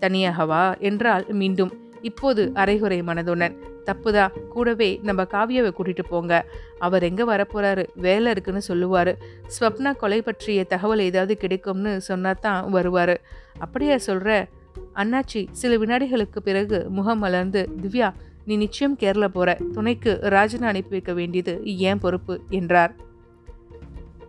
தனியாகவா? 0.01 0.79
என்றால் 0.79 1.25
மீண்டும். 1.29 1.87
இப்போது 2.01 2.51
அரைகுறை 2.53 3.01
மனதுடன் 3.01 3.55
தப்புதா? 3.85 4.47
கூடவே 4.47 4.99
நம்ம 5.03 5.23
காவியாவை 5.23 5.73
கூட்டிட்டு 5.77 6.03
போங்க. 6.09 6.45
அவர் 6.79 7.03
எங்க 7.03 7.23
வரப்போறாரு? 7.25 7.87
வேலை 7.95 8.31
இருக்குன்னு 8.31 8.61
சொல்லுவாரு. 8.67 9.15
ஸ்வப்னா 9.59 9.95
கொலை 9.95 10.21
பற்றிய 10.21 10.63
தகவல் 10.63 10.99
ஏதாவது 10.99 11.37
கிடைக்கும்னு 11.37 12.01
சொன்னா 12.01 12.33
தான் 12.33 12.73
வருவாரு. 12.73 13.17
அப்படியா 13.59 13.95
சொல்ற? 14.07 14.47
அண்ணாச்சி 14.95 15.47
சில 15.51 15.75
வினாடிகளுக்கு 15.75 16.39
பிறகு 16.43 16.85
முகம் 16.89 17.19
மலர்ந்து 17.19 17.69
திவ்யா 17.81 18.13
நீ 18.45 18.55
நிச்சயம் 18.55 18.97
கேரளா 18.97 19.27
போற. 19.27 19.57
துணைக்கு 19.73 20.19
ராஜனை 20.21 20.67
அனுப்பி 20.67 20.89
வைக்க 20.89 21.13
வேண்டியது 21.13 21.61
ஏன் 21.63 21.99
பொறுப்பு? 21.99 22.41
என்றார். 22.49 22.95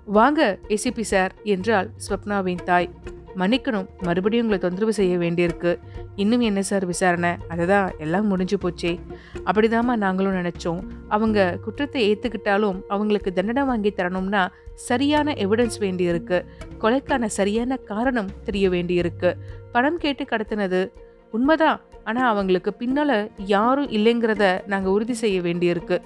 வாங்க 0.05 0.59
எசிபி 0.69 1.01
சார் 1.01 1.35
என்றாள் 1.43 1.91
ஸ்வப்னாவின் 2.09 2.63
தாய். 2.63 2.91
மன்னிக்கணும். 3.37 3.87
மறுபடியும் 4.03 4.47
உங்களை 4.47 4.63
தொந்தரவு 4.63 4.93
செய்ய 4.93 5.17
வேண்டியிருக்கு. 5.17 5.79
இன்னும் 6.17 6.41
என்ன 6.41 6.63
சார் 6.63 6.87
விசாரணை? 6.87 7.31
அதுதான் 7.49 7.93
எல்லாம் 7.99 8.27
முடிஞ்சு 8.27 8.57
போச்சே. 8.57 8.99
அப்படிதாம்மா 9.47 9.97
நாங்களும் 9.97 10.35
நினச்சோம். 10.35 10.81
அவங்க 11.09 11.59
குற்றத்தை 11.65 12.17
ஏற்றுக்கிட்டாலும் 12.17 12.83
அவங்களுக்கு 12.89 13.33
தண்டனை 13.33 13.63
வாங்கி 13.63 13.93
தரணும்னா 13.97 14.49
சரியான 14.75 15.33
எவிடன்ஸ் 15.33 15.79
வேண்டியிருக்கு. 15.79 16.45
கொலைக்கான 16.81 17.25
சரியான 17.25 17.77
காரணம் 17.77 18.29
தெரிய 18.45 18.69
வேண்டியிருக்கு. 18.69 19.33
பணம் 19.73 19.97
கேட்டு 19.97 20.25
கடத்தினது. 20.25 20.91
உண்மைதான். 21.31 21.81
ஆனால் 22.05 22.29
அவங்களுக்கு 22.29 22.75
பின்னால் 22.75 23.31
யாரும் 23.37 23.89
இல்லைங்கிறத 23.89 24.67
நாங்கள் 24.67 24.93
உறுதி 24.93 25.13
செய்ய 25.13 25.41
வேண்டியிருக்கு. 25.41 26.01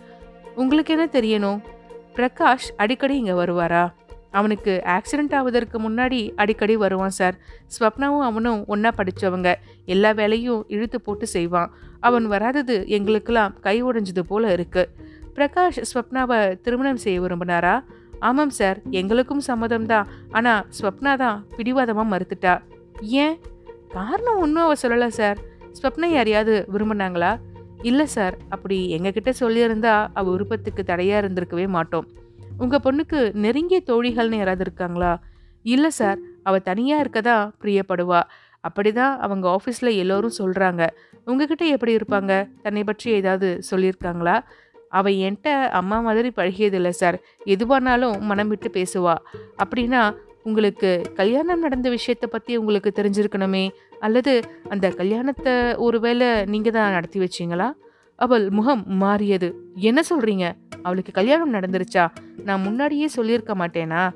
உங்களுக்கு 0.55 0.93
என்ன 0.93 1.09
தெரியணும்? 1.13 1.61
பிரகாஷ் 2.15 2.69
அடிக்கடி 2.77 3.17
இங்கே 3.17 3.31
வருவாரா? 3.31 3.93
அவனுக்கு 4.39 4.73
ஆக்சிடென்ட் 4.97 5.35
ஆவதற்கு 5.39 5.77
முன்னாடி 5.87 6.21
அடிக்கடி 6.43 6.75
வருவான் 6.83 7.17
சார் 7.19 7.37
ஸ்வப்னாவும் 7.75 8.25
அவனும் 8.29 8.61
ஒன்றா 8.75 8.91
படித்தவங்க 8.99 9.51
எல்லா 9.95 10.11
வேலையும் 10.21 10.63
இழுத்து 10.75 10.99
போட்டு 11.01 11.27
செய்வான். 11.35 11.71
அவன் 12.09 12.27
வராதது 12.35 12.77
எங்களுக்கெல்லாம் 12.97 13.55
கை 13.67 13.77
உடைஞ்சது 13.89 14.25
போல 14.31 14.53
இருக்குது 14.57 14.91
பிரகாஷ் 15.37 15.81
ஸ்வப்னாவை 15.91 16.41
திருமணம் 16.65 17.03
செய்ய 17.05 17.19
விரும்பினாரா? 17.25 17.75
ஆமாம் 18.29 18.55
சார் 18.59 18.79
எங்களுக்கும் 19.01 19.47
சம்மதம் 19.49 19.89
தான். 19.93 20.09
ஆனால் 20.39 20.63
ஸ்வப்னா 20.79 21.13
தான் 21.25 21.39
பிடிவாதமாக 21.57 22.11
மறுத்துட்டா. 22.13 22.55
ஏன்? 23.25 23.35
காரணம் 23.97 24.41
ஒன்றும் 24.45 24.65
அவள் 24.67 24.83
சொல்லலை 24.83 25.09
சார் 25.21 25.41
ஸ்வப்னா 25.79 26.09
யாரையாவது 26.17 26.55
விரும்பினாங்களா? 26.75 27.33
இல்லை 27.91 28.07
சார் 28.17 28.35
அப்படி 28.55 28.77
எங்ககிட்ட 28.97 29.31
சொல்லியிருந்தா 29.41 29.95
அவள் 30.19 30.35
விருப்பத்துக்கு 30.35 30.83
தடையாக 30.91 31.23
இருந்திருக்கவே 31.23 31.67
மாட்டோம். 31.77 32.07
உங்கள் 32.63 32.83
பொண்ணுக்கு 32.85 33.21
நெருங்கிய 33.35 33.81
தோழிகள்னு 33.87 34.37
யாராவது 34.37 34.65
இருக்காங்களா? 34.67 35.13
இல்லை 35.63 35.91
சார் 35.91 36.19
அவள் 36.43 36.67
தனியாக 36.69 37.03
இருக்கதா 37.05 37.37
பிரியப்படுவா. 37.63 38.21
அப்படிதான் 38.69 39.15
அவங்க 39.19 39.47
ஆஃபீஸில் 39.57 39.91
எல்லோரும் 40.03 40.37
சொல்கிறாங்க 40.39 40.83
உங்ககிட்ட 41.25 41.65
எப்படி 41.67 41.97
இருப்பாங்க? 41.97 42.33
தன்னை 42.63 42.85
பற்றி 42.85 43.11
ஏதாவது 43.11 43.49
சொல்லியிருக்காங்களா? 43.71 44.37
அவள் 44.89 45.13
என்கிட்ட 45.13 45.49
அம்மா 45.81 46.01
மாதிரி 46.01 46.29
பழகியதில்லை 46.37 46.89
சார். 46.89 47.19
எதுவானாலும் 47.45 48.21
மனம் 48.21 48.49
விட்டு 48.49 48.71
பேசுவா. 48.79 49.17
அப்படின்னா 49.65 50.03
உங்களுக்கு 50.43 50.91
கல்யாணம் 51.15 51.59
நடந்த 51.59 51.89
விஷயத்தை 51.89 52.29
பற்றி 52.33 52.57
உங்களுக்கு 52.57 52.91
தெரிஞ்சிருக்கணுமே? 52.97 53.65
அல்லது 54.01 54.33
அந்த 54.69 54.87
கல்யாணத்தை 54.91 55.55
ஒருவேளை 55.87 56.29
நீங்கள் 56.45 56.73
தான் 56.73 56.93
நடத்தி 56.93 57.19
வச்சீங்களா? 57.21 57.69
அவள் 58.17 58.51
முகம் 58.51 58.85
மாறியது. 58.87 59.71
என்ன 59.75 60.03
சொல்கிறீங்க 60.11 60.57
அவளுக்கு 60.83 61.13
கல்யாணம் 61.13 61.53
நடந்துருச்சா? 61.53 62.09
நான் 62.45 62.61
முன்னாடியே 62.61 63.07
சொல்லியிருக்க 63.07 63.55
மாட்டேனா? 63.55 64.11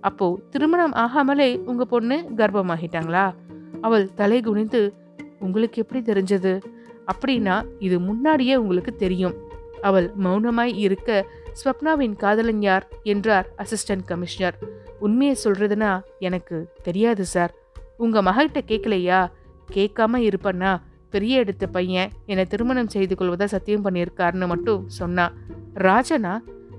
அப்போ 0.00 0.40
திருமணம் 0.50 0.92
ஆகாமலே 0.92 1.58
உங்க 1.58 1.84
பொண்ணு 1.84 2.24
கர்ப்பமாகிட்டாங்களா? 2.36 3.34
அவள் 3.80 4.14
தலை 4.14 4.40
குனிந்து 4.40 4.94
உங்களுக்கு 5.40 5.86
எப்படி 5.88 6.12
தெரிஞ்சது? 6.12 6.62
அப்படின்னா 7.06 7.64
இது 7.78 8.00
முன்னாடியே 8.00 8.56
உங்களுக்கு 8.56 8.96
தெரியும். 8.96 9.34
அவள் 9.80 10.10
மௌனமாய் 10.22 10.76
இருக்க 10.76 11.26
ஸ்வப்னாவின் 11.64 12.16
காதலன் 12.16 12.62
யார்? 12.62 12.88
என்றார் 13.02 13.48
அசிஸ்டன்ட் 13.58 14.04
கமிஷனர். 14.04 14.58
உண்மையை 15.00 15.36
சொல்றதுனா 15.44 16.00
எனக்கு 16.18 16.68
தெரியாது 16.82 17.24
சார். 17.24 17.54
உங்க 17.96 18.22
மகள்கிட்ட 18.22 18.60
கேட்கலையா 18.66 19.30
கேட்காம 19.72 20.32
இருப்பன்னா 20.32 20.80
பெரிய 21.12 21.38
எடுத்த 21.38 21.66
பையன் 21.66 22.10
என்னை 22.26 22.44
திருமணம் 22.44 22.92
செய்து 22.94 23.14
கொள்வதா 23.18 23.44
சத்தியம் 23.44 23.84
பண்ணியிருக்காருன்னு 23.84 24.46
மட்டும் 24.46 24.84
சொன்னா 25.00 25.26
ராஜனா? 25.74 26.34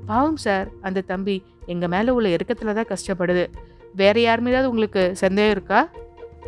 பாவம் 0.06 0.40
சார் 0.46 0.68
அந்த 0.82 1.02
தம்பி 1.02 1.36
எங்கள் 1.66 1.90
மேலே 1.90 2.10
உள்ள 2.10 2.28
இறக்கத்தில் 2.30 2.78
தான் 2.80 2.92
கஷ்டப்படுது. 2.94 3.46
வேற 3.96 4.16
யார் 4.20 4.42
மீதாவது 4.42 4.70
உங்களுக்கு 4.70 5.04
சந்தேகம் 5.16 5.52
இருக்கா? 5.52 5.82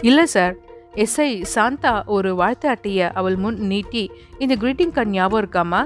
இல்லை 0.02 0.26
சார். 0.26 0.56
எஸ்ஐ 0.96 1.30
சாந்தா 1.56 1.94
ஒரு 2.06 2.36
வாழ்த்து 2.36 2.68
அட்டையை 2.70 3.08
அவள் 3.14 3.36
முன் 3.36 3.58
நீட்டி 3.72 4.04
இந்த 4.40 4.56
கிரீட்டிங் 4.56 4.92
கார்டு 4.92 5.12
ஞாபகம் 5.12 5.42
இருக்காமா? 5.44 5.82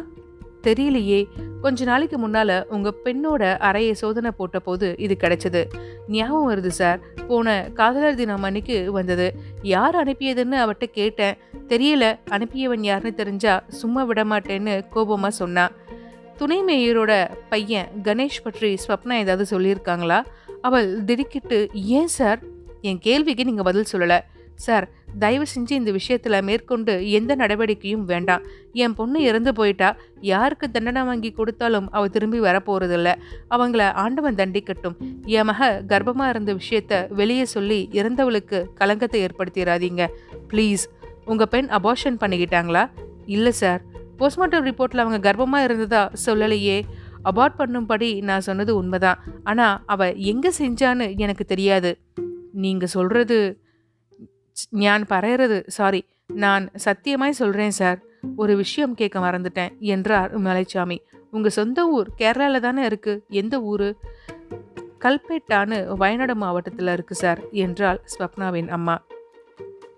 தெரியலையே. 0.63 1.27
கொஞ்ச 1.61 1.85
நாளைக்கு 1.85 2.27
முன்னால 2.27 2.63
உங்க 2.63 2.93
பெண்ணோட 3.05 3.57
அறையை 3.57 3.93
சோதனை 3.93 4.31
போட்ட 4.31 4.59
போது 4.59 4.95
இது 4.97 5.17
கிடைச்சது. 5.19 5.65
ஞாபகம் 6.07 6.49
வருது 6.49 6.67
சார். 6.67 6.99
போன 7.27 7.69
காதலர் 7.73 8.15
தினம் 8.15 8.43
அன்னைக்கு 8.43 8.91
வந்தது. 8.91 9.33
யார் 9.61 9.95
அனுப்பியதுன்னு 9.95 10.57
அவட்ட 10.65 10.83
கேட்டேன். 10.83 11.37
தெரியல 11.67 12.17
அனுப்பியவன் 12.29 12.79
யாருன்னு 12.79 13.13
தெரிஞ்சா 13.13 13.63
சும்மா 13.67 14.03
விட 14.03 14.23
மாட்டேன்னு 14.23 14.83
கோபமா 14.95 15.27
சொன்னான் 15.27 15.71
துணை 16.37 16.63
மேயரோட 16.63 17.29
பையன் 17.49 17.87
கணேஷ் 18.03 18.43
பற்றி 18.43 18.77
ஸ்வப்னா 18.87 19.13
ஏதாவது 19.13 19.59
சொல்லியிருக்காங்களா? 19.59 20.25
அவள் 20.61 21.03
திடுக்கிட்டு 21.03 21.69
ஏன் 21.73 22.07
சார்? 22.07 22.39
என் 22.81 22.99
கேள்விக்கு 22.99 23.45
நீங்க 23.45 23.63
பதில் 23.63 23.85
சொல்லலை. 23.91 24.19
சார் 24.65 24.85
தயவு 25.21 25.45
செஞ்சு 25.51 25.73
இந்த 25.79 25.91
விஷயத்தில் 25.97 26.45
மேற்கொண்டு 26.47 26.93
எந்த 27.17 27.31
நடவடிக்கையும் 27.41 28.05
வேண்டாம். 28.11 28.43
என் 28.83 28.95
பொண்ணு 28.99 29.19
இறந்து 29.29 29.51
போயிட்டா 29.59 29.89
யாருக்கு 30.31 30.65
தண்டனை 30.71 31.01
வாங்கி 31.09 31.29
கொடுத்தாலும் 31.31 31.87
அவ 31.97 32.07
திரும்பி 32.15 32.39
வரப்போறதில்ல. 32.39 33.09
அவங்கள 33.55 33.83
ஆண்டவன் 34.03 34.39
தண்டிக்கட்டும். 34.41 34.95
என் 35.37 35.47
மக 35.49 35.69
கர்ப்பமாக 35.91 36.33
இருந்த 36.33 36.53
விஷயத்த 36.61 37.01
வெளியே 37.19 37.45
சொல்லி 37.55 37.79
இறந்தவளுக்கு 37.99 38.59
கலங்கத்தை 38.81 39.21
ஏற்படுத்திடாதீங்க 39.27 40.05
ப்ளீஸ் 40.53 40.83
உங்கள் 41.31 41.51
பெண் 41.53 41.69
அபார்ஷன் 41.77 42.19
பண்ணிக்கிட்டாங்களா? 42.23 42.83
இல்லை 43.35 43.53
சார். 43.61 43.81
போஸ்ட்மார்ட்டம் 44.19 44.65
ரிப்போர்ட்டில் 44.69 45.03
அவங்க 45.03 45.19
கர்ப்பமாக 45.27 45.67
இருந்ததா 45.67 46.03
சொல்லலையே. 46.25 46.77
அபார்ட் 47.29 47.57
பண்ணும்படி 47.61 48.09
நான் 48.29 48.45
சொன்னது 48.47 48.71
உண்மைதான். 48.81 49.19
ஆனால் 49.43 49.75
அவள் 49.93 50.13
எங்கே 50.31 50.51
செஞ்சான்னு 50.59 51.07
எனக்கு 51.25 51.45
தெரியாது. 51.53 51.91
நீங்கள் 52.65 52.93
சொல்கிறது 52.95 53.39
ஞான் 54.69 55.05
பறையிறது 55.09 55.67
சாரி 55.67 56.05
நான் 56.27 56.71
சத்தியமாய் 56.85 57.39
சொல்கிறேன் 57.41 57.69
சார் 57.69 57.99
ஒரு 58.35 58.55
விஷயம் 58.55 58.95
கேட்க 58.95 59.19
மறந்துட்டேன் 59.19 59.77
என்றார் 59.79 60.41
மலைச்சாமி. 60.41 60.97
உங்கள் 61.31 61.51
சொந்த 61.51 61.87
ஊர் 61.87 62.07
கேரளாவில் 62.17 62.59
தானே 62.59 62.87
இருக்குது 62.87 63.21
எந்த 63.27 63.61
ஊர்? 63.61 63.95
கல்பேட்டான்னு 64.99 65.95
வயநாடு 65.95 66.35
மாவட்டத்தில் 66.35 66.87
இருக்குது 66.87 67.21
சார் 67.23 67.39
என்றாள் 67.51 68.01
ஸ்வப்னாவின் 68.17 68.67
அம்மா. 68.67 69.01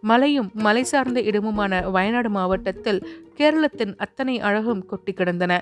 மலையும் 0.03 0.51
மலை 0.53 0.83
சார்ந்த 0.83 1.19
இடமுமான 1.21 1.91
வயநாடு 1.91 2.29
மாவட்டத்தில் 2.29 2.99
கேரளத்தின் 3.37 3.93
அத்தனை 3.95 4.39
அழகும் 4.39 4.85
கொட்டி 4.85 5.13
கிடந்தன. 5.13 5.53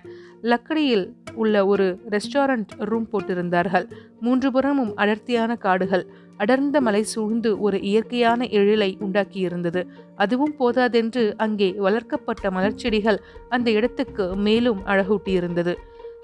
லக்கடியில் 0.43 1.05
உள்ள 1.36 1.65
ஒரு 1.65 2.00
ரெஸ்டாரண்ட் 2.10 2.72
ரூம் 2.79 3.08
போட்டிருந்தார்கள். 3.12 3.86
மூன்று 4.19 4.51
புறமும் 4.51 4.96
அடர்த்தியான 4.96 5.55
காடுகள். 5.55 6.05
அடர்ந்த 6.38 6.81
மலை 6.81 7.03
சூழ்ந்து 7.03 7.60
ஒரு 7.60 7.77
இயற்கையான 7.81 8.46
எழிலை 8.51 8.98
உண்டாக்கியிருந்தது. 9.01 9.84
அதுவும் 10.15 10.55
போதாதென்று 10.55 11.34
அங்கே 11.38 11.69
வளர்க்கப்பட்ட 11.77 12.51
மலர்ச்செடிகள் 12.51 13.19
அந்த 13.50 13.72
இடத்துக்கு 13.72 14.36
மேலும் 14.36 14.81
அழகூட்டியிருந்தது. 14.86 15.75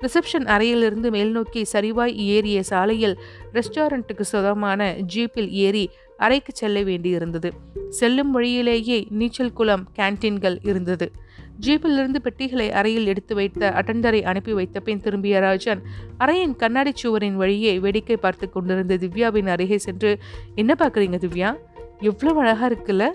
ரிசப்ஷன் 0.02 0.46
அறையிலிருந்து 0.46 1.10
மேல்நோக்கி 1.12 1.62
சரிவாய் 1.74 2.16
ஏறிய 2.28 2.64
சாலையில் 2.64 3.16
ரெஸ்டாரண்ட்டுக்கு 3.54 4.26
சொந்தமான 4.32 4.96
ஜீப்பில் 5.16 5.50
ஏறி 5.50 5.86
அறைக்கு 6.18 6.52
செல்ல 6.56 6.82
வேண்டியிருந்தது. 6.82 7.52
செல்லும் 7.90 8.32
வழியிலேயே 8.32 9.08
நீச்சல் 9.10 9.54
குளம் 9.54 9.90
கேன்டீன்கள் 9.96 10.58
இருந்தது. 10.62 11.12
ஜீப்பிலிருந்து 11.60 12.20
பெட்டிகளை 12.20 12.72
அறையில் 12.72 13.06
எடுத்து 13.06 13.36
வைத்த 13.36 13.70
அட்டண்டரை 13.70 14.22
அனுப்பி 14.22 14.54
வைத்த 14.54 14.80
பின் 14.80 15.00
திரும்பிய 15.00 15.40
ராஜன் 15.40 15.82
அறையின் 16.20 16.56
கண்ணாடி 16.56 16.92
சுவரின் 16.96 17.36
வழியே 17.36 17.80
வேடிக்கை 17.80 18.18
பார்த்து 18.18 18.50
கொண்டிருந்த 18.50 18.98
திவ்யாவின் 18.98 19.48
அருகே 19.48 19.78
சென்று 19.78 20.18
என்ன 20.56 20.76
பார்க்குறீங்க 20.80 21.18
திவ்யா? 21.18 21.58
எவ்வளவு 22.00 22.40
அழகா 22.40 22.70
இருக்குல்ல? 22.70 23.14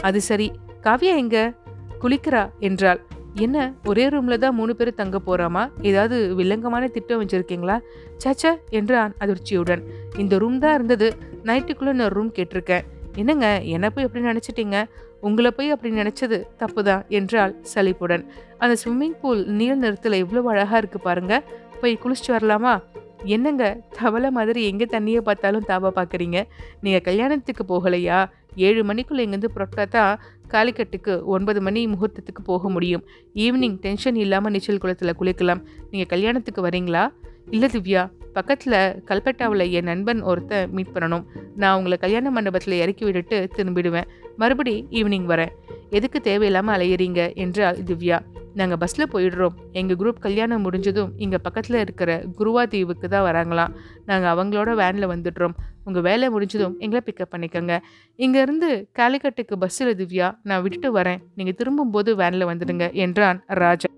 அது 0.00 0.20
சரி. 0.20 0.52
காவியா 0.82 1.16
எங்க? 1.16 1.52
குளிக்கிறா 2.00 2.50
என்றாள். 2.58 3.06
என்ன 3.34 3.72
ஒரே 3.84 4.08
ரூம்ல 4.08 4.38
தான் 4.38 4.54
மூணு 4.54 4.76
பேர் 4.76 4.94
தங்க 4.94 5.20
போறாமா? 5.26 5.70
ஏதாவது 5.82 6.34
வில்லங்கமான 6.34 6.90
திட்டம் 6.90 7.26
வச்சிருக்கீங்களா? 7.26 7.80
சச்ச 8.24 8.56
என்றான் 8.70 9.14
அதிர்ச்சியுடன். 9.18 9.82
இந்த 10.16 10.38
ரூம் 10.38 10.58
தான் 10.58 10.74
இருந்தது. 10.74 11.16
நைட்டுக்குள்ள 11.44 11.92
நான் 11.92 12.08
ரூம் 12.08 12.32
கேட்டிருக்கேன். 12.32 12.80
என்னங்க 13.16 13.62
என்ன 13.62 13.90
போய் 13.90 14.04
எப்படி 14.04 14.24
நினைச்சிட்டீங்க? 14.24 14.84
உங்களை 15.20 15.50
போய் 15.50 15.70
அப்படி 15.70 15.94
நினைச்சது 15.94 16.44
தப்புதான் 16.58 17.06
என்றால் 17.08 17.56
சலிப்புடன். 17.62 18.26
அந்த 18.58 18.76
ஸ்விம்மிங் 18.84 19.18
பூல் 19.20 19.46
நீர் 19.46 19.78
நிறத்துல 19.78 20.16
எவ்வளவு 20.16 20.48
அழகா 20.48 20.76
இருக்கு 20.76 21.00
பாருங்க. 21.00 21.42
போய் 21.80 21.98
குளிச்சுட்டு 22.04 22.28
வரலாமா? 22.28 22.82
என்னங்க 23.24 23.80
தவளை 23.90 24.30
மாதிரி 24.30 24.66
எங்கே 24.66 24.84
தண்ணியை 24.84 25.20
பார்த்தாலும் 25.20 25.64
தாபா 25.68 25.90
பார்க்குறீங்க? 25.94 26.42
நீங்கள் 26.80 27.00
கல்யாணத்துக்கு 27.00 27.64
போகலையா? 27.68 28.26
ஏழு 28.56 28.84
மணிக்குள்ளே 28.84 29.24
இங்கேருந்து 29.26 29.50
புறப்பட்டா 29.54 29.88
தான் 29.88 30.20
காலிக்கட்டுக்கு 30.48 31.24
ஒன்பது 31.24 31.60
மணி 31.60 31.86
முகூர்த்தத்துக்கு 31.86 32.42
போக 32.44 32.70
முடியும். 32.70 33.04
ஈவினிங் 33.34 33.76
டென்ஷன் 33.80 34.14
இல்லாமல் 34.14 34.52
நீச்சல் 34.52 34.78
குளத்தில் 34.78 35.16
குளிக்கலாம். 35.20 35.62
நீங்கள் 35.90 36.06
கல்யாணத்துக்கு 36.06 36.68
வரீங்களா? 36.68 37.12
இல்லை 37.50 37.68
திவ்யா 37.72 38.10
பக்கத்தில் 38.32 39.02
கல்பட்டாவில் 39.06 39.70
என் 39.70 39.84
நண்பன் 39.84 40.22
ஒருத்தன் 40.22 40.70
மீட் 40.70 40.92
பண்ணணும். 40.94 41.24
நான் 41.56 41.76
உங்களை 41.76 41.98
கல்யாண 41.98 42.30
மண்டபத்தில் 42.30 42.74
இறக்கி 42.74 43.04
விட்டுட்டு 43.04 43.48
திரும்பிடுவேன். 43.56 44.04
மறுபடி 44.36 44.86
ஈவினிங் 44.90 45.26
வரேன். 45.26 45.48
எதுக்கு 45.90 46.20
தேவையில்லாமல் 46.20 46.80
அலையிறீங்க? 46.80 47.34
என்றால் 47.34 47.76
திவ்யா. 47.76 48.20
நாங்கள் 48.54 48.76
பஸ்ஸில் 48.76 49.10
போயிடுறோம். 49.12 49.56
எங்கள் 49.72 49.96
குரூப் 49.96 50.18
கல்யாணம் 50.20 50.62
முடிஞ்சதும் 50.62 51.12
இங்கே 51.16 51.38
பக்கத்தில் 51.38 51.80
இருக்கிற 51.80 52.24
குருவா 52.38 52.66
தீவுக்கு 52.66 53.08
தான் 53.08 53.34
வராங்களாம். 53.34 53.74
நாங்கள் 54.06 54.32
அவங்களோட 54.34 54.74
வேனில் 54.74 55.08
வந்துடுறோம். 55.08 55.54
உங்கள் 55.84 56.02
வேலை 56.02 56.28
முடிஞ்சதும் 56.28 56.76
எங்களை 56.78 57.04
பிக்கப் 57.06 57.34
பண்ணிக்கோங்க. 57.36 57.78
இங்கேருந்து 58.16 58.84
காலிக்கட்டுக்கு 58.92 59.58
பஸ்ஸில் 59.58 59.96
திவ்யா 59.96 60.38
நான் 60.42 60.62
விட்டுட்டு 60.62 60.98
வரேன். 60.98 61.18
நீங்கள் 61.34 61.54
திரும்பும்போது 61.54 62.16
வேனில் 62.16 62.46
வந்துடுங்க 62.46 62.92
என்றான் 62.92 63.42
ராஜா. 63.46 63.88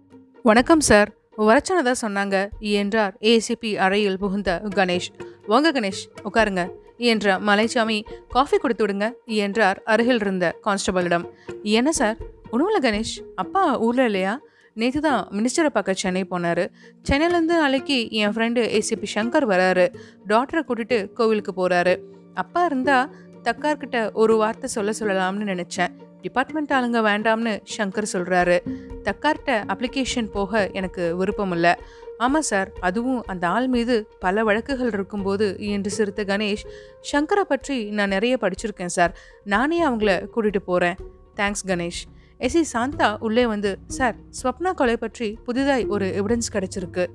வணக்கம் 0.43 0.81
சார் 0.81 1.22
வரச்சனதா 1.39 1.93
சொன்னாங்க 2.03 2.49
என்றார் 2.61 3.15
ஏசிபி 3.21 3.75
அறையில் 3.77 4.19
புகுந்த 4.19 4.63
கணேஷ். 4.75 5.09
வாங்க 5.47 5.73
கணேஷ் 5.73 6.03
உட்காருங்க 6.25 6.71
என்ற 6.97 7.39
மலைச்சாமி 7.39 8.03
காஃபி 8.29 8.57
கொடுத்து 8.59 8.87
விடுங்க 8.87 9.13
என்றார் 9.25 9.83
அருகில் 9.85 10.21
இருந்த 10.21 10.55
கான்ஸ்டபிளிடம். 10.65 11.25
என்ன 11.63 11.93
சார்? 11.93 12.17
ஒன்றும் 12.51 12.83
கணேஷ் 12.83 13.21
அப்பா 13.35 13.79
ஊரில் 13.79 14.05
இல்லையா? 14.05 14.41
நேற்று 14.75 15.01
தான் 15.01 15.29
மினிஸ்டரை 15.31 15.67
பார்க்க 15.67 15.93
சென்னை 15.93 16.27
போனார். 16.31 16.69
சென்னையிலேருந்து 17.09 17.57
நாளைக்கு 17.63 18.11
என் 18.11 18.31
ஃப்ரெண்டு 18.31 18.81
ஏசிபி 18.81 19.07
சங்கர் 19.15 19.47
வராரு. 19.49 19.95
டாக்டரை 20.29 20.63
கூட்டிட்டு 20.69 21.13
கோவிலுக்கு 21.13 21.53
போகிறாரு 21.57 21.97
அப்பா 22.35 22.65
இருந்தால் 22.65 23.11
தக்கார்கிட்ட 23.43 24.13
ஒரு 24.13 24.37
வார்த்தை 24.37 24.71
சொல்ல 24.71 24.93
சொல்லலாம்னு 25.01 25.49
நினச்சேன். 25.53 25.89
டிபார்ட்மெண்ட் 26.23 26.73
ஆளுங்க 26.73 27.01
வேண்டாம்னு 27.09 27.61
சங்கர் 27.79 28.13
சொல்கிறாரு 28.13 28.59
தக்கார்கிட்ட 29.05 29.53
அப்ளிகேஷன் 29.73 30.31
போக 30.33 30.71
எனக்கு 30.73 31.17
விருப்பம் 31.17 31.53
இல்லை 31.53 31.75
ஆமாம் 32.19 32.43
சார் 32.43 32.73
அதுவும் 32.81 33.23
அந்த 33.27 33.49
ஆள் 33.49 33.67
மீது 33.67 33.95
பல 34.21 34.45
வழக்குகள் 34.45 34.93
இருக்கும்போது 34.93 35.57
என்று 35.59 35.91
சிரித்த 35.91 36.25
கணேஷ் 36.25 36.65
சங்கரை 37.13 37.45
பற்றி 37.49 37.91
நான் 37.91 38.09
நிறைய 38.09 38.39
படிச்சிருக்கேன் 38.41 38.95
சார் 38.97 39.15
நானே 39.45 39.87
அவங்கள 39.87 40.29
கூட்டிகிட்டு 40.37 40.63
போகிறேன் 40.65 40.97
தேங்க்ஸ் 41.37 41.67
கணேஷ். 41.67 42.03
எஸ்சி 42.39 42.63
சாந்தா 42.73 43.19
உள்ளே 43.19 43.47
வந்து 43.47 43.79
சார் 43.87 44.17
ஸ்வப்னா 44.43 44.75
கொலை 44.75 44.97
பற்றி 44.97 45.39
புதிதாய் 45.45 45.87
ஒரு 45.87 46.07
எவிடன்ஸ் 46.21 46.53
கிடச்சிருக்கு. 46.53 47.07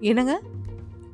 என்னங்க? 0.00 0.40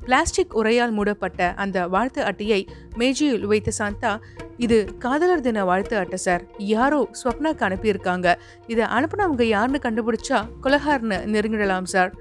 பிளாஸ்டிக் 0.03 0.57
உரையால் 0.57 0.91
மூடப்பட்ட 0.91 1.53
அந்த 1.63 1.87
வாழ்த்து 1.87 2.23
அட்டையை 2.23 2.67
மேஜையில் 2.95 3.45
வைத்த 3.45 3.71
சாந்தா 3.79 4.11
இது 4.57 4.97
காதலர் 4.97 5.41
தின 5.41 5.63
வாழ்த்து 5.65 5.97
அட்டை 5.97 6.17
சார். 6.17 6.43
யாரோ 6.57 7.09
ஸ்வப்னாக்கு 7.21 7.63
அனுப்பியிருக்காங்க. 7.67 8.35
இதை 8.67 8.85
அனுப்பினவங்க 8.97 9.43
யாருன்னு 9.43 9.79
கண்டுபிடிச்சா 9.83 10.39
கொலகார்னு 10.63 11.19
நெருங்கிடலாம் 11.35 11.83
சார். 11.83 12.11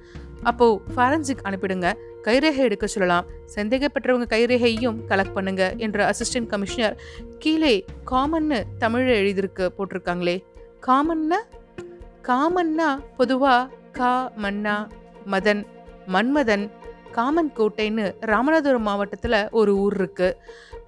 அப்போ 0.42 0.66
ஃபாரன்சிக் 0.96 1.44
அனுப்பிடுங்க. 1.44 1.88
கைரேகை 2.24 2.62
எடுக்க 2.68 2.86
சொல்லலாம். 2.86 3.26
சந்தேகப்பட்டவங்க 3.54 4.26
கைரேகையும் 4.34 4.98
கலெக்ட் 5.08 5.32
பண்ணுங்க 5.32 5.74
என்ற 5.76 6.10
அசிஸ்டன்ட் 6.10 6.46
கமிஷனர் 6.46 6.96
கீழே 7.38 7.84
காமன்னு 8.10 8.62
தமிழில் 8.78 9.20
எழுதியிருக்கு 9.20 9.68
போட்டிருக்காங்களே. 9.78 10.36
காமன்னா 10.86 11.40
காமன்னா 12.28 12.88
பொதுவாக 13.16 13.68
கா 13.92 14.32
மன்னா 14.36 14.88
மதன் 15.30 15.62
மன்மதன் 16.06 16.70
காமன் 17.12 17.52
கோட்டைன்னு 17.56 18.04
ராமநாதபுரம் 18.26 18.88
மாவட்டத்தில் 18.88 19.48
ஒரு 19.50 19.72
ஊர் 19.78 19.94
இருக்கு. 19.94 20.28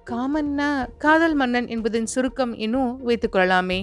காமன்னா 0.09 0.69
காதல் 0.97 1.33
மன்னன் 1.33 1.67
என்பதின் 1.67 2.09
சுருக்கம் 2.13 2.53
இன்னும் 2.57 2.91
வைத்துக்கொள்ளலாமே 3.07 3.79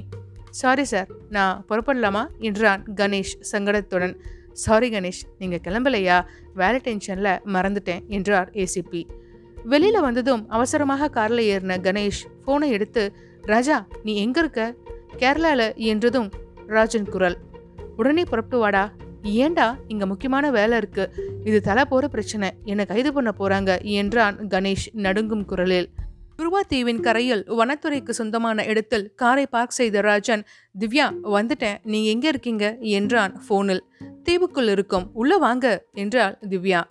சாரி 0.50 0.85
சார் 0.85 1.09
நான் 1.29 1.64
புறப்படலாமா? 1.68 2.22
என்றான் 2.38 2.83
கணேஷ் 2.96 3.35
சங்கடத்துடன். 3.53 4.14
சாரி 4.53 4.88
கணேஷ். 4.90 5.22
நீங்கள் 5.38 5.64
கிளம்பலையா? 5.64 6.16
வேலை 6.55 6.81
டென்ஷனில் 6.85 7.40
மறந்துட்டேன் 7.55 8.07
என்றார் 8.07 8.50
ஏசிபி 8.50 9.03
வெளியில் 9.64 10.00
வந்ததும் 10.00 10.48
அவசரமாக 10.48 11.09
காரில் 11.09 11.44
ஏறின 11.50 11.76
கணேஷ் 11.87 12.22
ஃபோனை 12.44 12.68
எடுத்து 12.68 13.03
ராஜா 13.42 13.87
நீ 14.03 14.14
எங்கே 14.16 14.40
இருக்க? 14.40 14.74
கேரளாவில் 15.16 15.76
என்றதும் 15.76 16.31
ராஜன் 16.66 17.09
குரல். 17.09 17.37
உடனே 17.96 18.22
புறப்பட்டு 18.22 18.59
வாடா. 18.59 18.85
ஏண்டா 19.22 19.76
இங்க 19.88 20.06
முக்கியமான 20.06 20.50
வேலை 20.50 20.76
இருக்கு? 20.76 21.11
இது 21.44 21.61
தலை 21.61 21.85
போற 21.85 22.09
பிரச்சனை. 22.09 22.50
என்னை 22.64 22.87
கைது 22.87 23.12
பண்ண 23.12 23.33
போறாங்க 23.38 23.83
என்றான் 23.83 24.38
கணேஷ் 24.38 24.87
நடுங்கும் 24.92 25.44
குரலில். 25.44 25.90
குருவா 26.38 26.61
தீவின் 26.68 27.00
கரையில் 27.00 27.50
வனத்துறைக்கு 27.50 28.11
சொந்தமான 28.11 28.64
இடத்தில் 28.64 29.14
காரை 29.14 29.46
பார்க் 29.46 29.70
செய்த 29.70 30.00
ராஜன் 30.00 30.44
திவ்யா 30.78 31.12
வந்துட்டேன். 31.24 31.76
நீ 31.83 32.06
எங்க 32.06 32.28
இருக்கீங்க? 32.28 32.76
என்றான் 32.80 33.42
போனில் 33.48 33.85
தீவுக்குள் 34.22 34.68
இருக்கும். 34.68 35.11
உள்ள 35.12 35.37
வாங்க 35.37 35.85
என்றாள் 35.92 36.38
திவ்யா. 36.48 36.83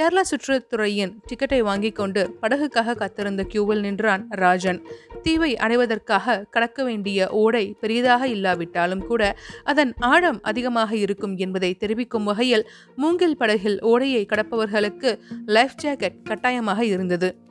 கேரளா 0.00 0.22
சுற்றுத்துறையின் 0.30 1.12
டிக்கெட்டை 1.28 1.58
வாங்கிக் 1.58 1.94
கொண்டு 1.94 2.38
படகுக்காக 2.42 2.94
காத்திருந்த 2.94 3.42
கியூவில் 3.42 3.80
நின்றான் 3.80 4.26
ராஜன். 4.28 4.82
தீவை 5.22 5.56
அடைவதற்காக 5.56 6.44
கடக்க 6.50 6.84
வேண்டிய 6.84 7.28
ஓடை 7.28 7.76
பெரிதாக 7.80 8.28
இல்லாவிட்டாலும் 8.28 9.06
கூட 9.06 9.38
அதன் 9.64 9.94
ஆழம் 9.98 10.42
அதிகமாக 10.42 10.96
இருக்கும் 10.96 11.36
என்பதை 11.36 11.74
தெரிவிக்கும் 11.74 12.24
வகையில் 12.24 12.68
மூங்கில் 12.96 13.36
படகில் 13.36 13.82
ஓடையை 13.82 14.26
கடப்பவர்களுக்கு 14.28 15.18
லைஃப் 15.46 15.80
ஜாக்கெட் 15.82 16.22
கட்டாயமாக 16.22 16.84
இருந்தது. 16.84 17.45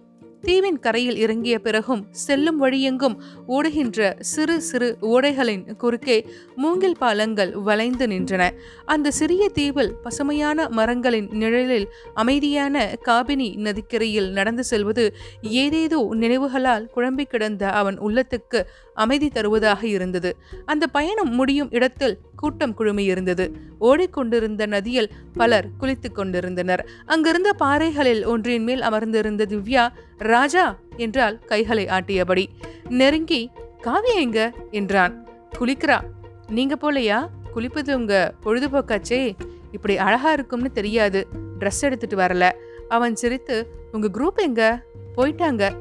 தீவின் 0.46 0.80
கரையில் 0.80 1.18
இறங்கிய 1.18 1.60
பிறகும் 1.60 2.08
செல்லும் 2.12 2.60
வழியெங்கும் 2.64 3.16
ஓடுகின்ற 3.48 4.16
சிறு 4.20 4.62
சிறு 4.62 4.98
ஓடைகளின் 5.02 5.64
குறுக்கே 5.76 6.18
மூங்கில் 6.56 6.98
பாலங்கள் 6.98 7.52
வளைந்து 7.56 8.08
நின்றன. 8.08 8.50
அந்த 8.86 9.12
சிறிய 9.12 9.50
தீவில் 9.50 9.94
பசுமையான 10.04 10.68
மரங்களின் 10.70 11.28
நிழலில் 11.32 11.88
அமைதியான 12.14 12.98
காபினி 13.06 13.50
நதிக்கரையில் 13.56 14.30
நடந்து 14.32 14.64
செல்வது 14.64 15.16
ஏதேதோ 15.42 16.10
நினைவுகளால் 16.12 16.90
குழம்பி 16.96 17.24
கிடந்த 17.24 17.72
அவன் 17.72 18.00
உள்ளத்துக்கு 18.00 18.62
அமைதி 18.94 19.30
தருவதாக 19.30 19.88
இருந்தது. 19.88 20.38
அந்த 20.66 20.88
பயணம் 20.88 21.34
முடியும் 21.36 21.72
இடத்தில் 21.72 22.18
கூட்டம் 22.36 22.78
குழுமியிருந்தது. 22.78 23.46
ஓடிக்கொண்டிருந்த 23.80 24.66
நதியில் 24.66 25.10
பலர் 25.34 25.68
குளித்துக் 25.78 26.16
கொண்டிருந்தனர். 26.16 26.88
அங்கிருந்த 27.06 27.54
பாறைகளில் 27.54 28.26
ஒன்றின் 28.26 28.64
மேல் 28.64 28.82
அமர்ந்திருந்த 28.82 29.46
திவ்யா 29.50 29.84
ராஜா 30.18 30.76
என்றால் 30.98 31.40
கைகளை 31.40 31.86
ஆட்டியபடி. 31.86 32.46
நெருங்கி 32.90 33.50
காவியா 33.84 34.16
எங்க? 34.16 34.54
என்றான். 34.72 35.28
குளிக்கிறா. 35.60 36.00
நீங்க 36.48 36.78
போலையா? 36.82 37.28
குளிப்பது 37.56 37.94
உங்க 37.94 38.34
பொழுதுபோக்காச்சே. 38.44 39.36
இப்படி 39.72 39.98
அழகா 39.98 40.32
இருக்கும்னு 40.32 40.72
தெரியாது. 40.72 41.28
ட்ரெஸ் 41.60 41.82
எடுத்துட்டு 41.82 42.18
வரல. 42.18 42.52
அவன் 42.88 43.16
சிரித்து 43.16 43.70
உங்க 43.92 44.08
குரூப் 44.08 44.42
எங்க? 44.42 44.82
போயிட்டாங்க. 45.16 45.76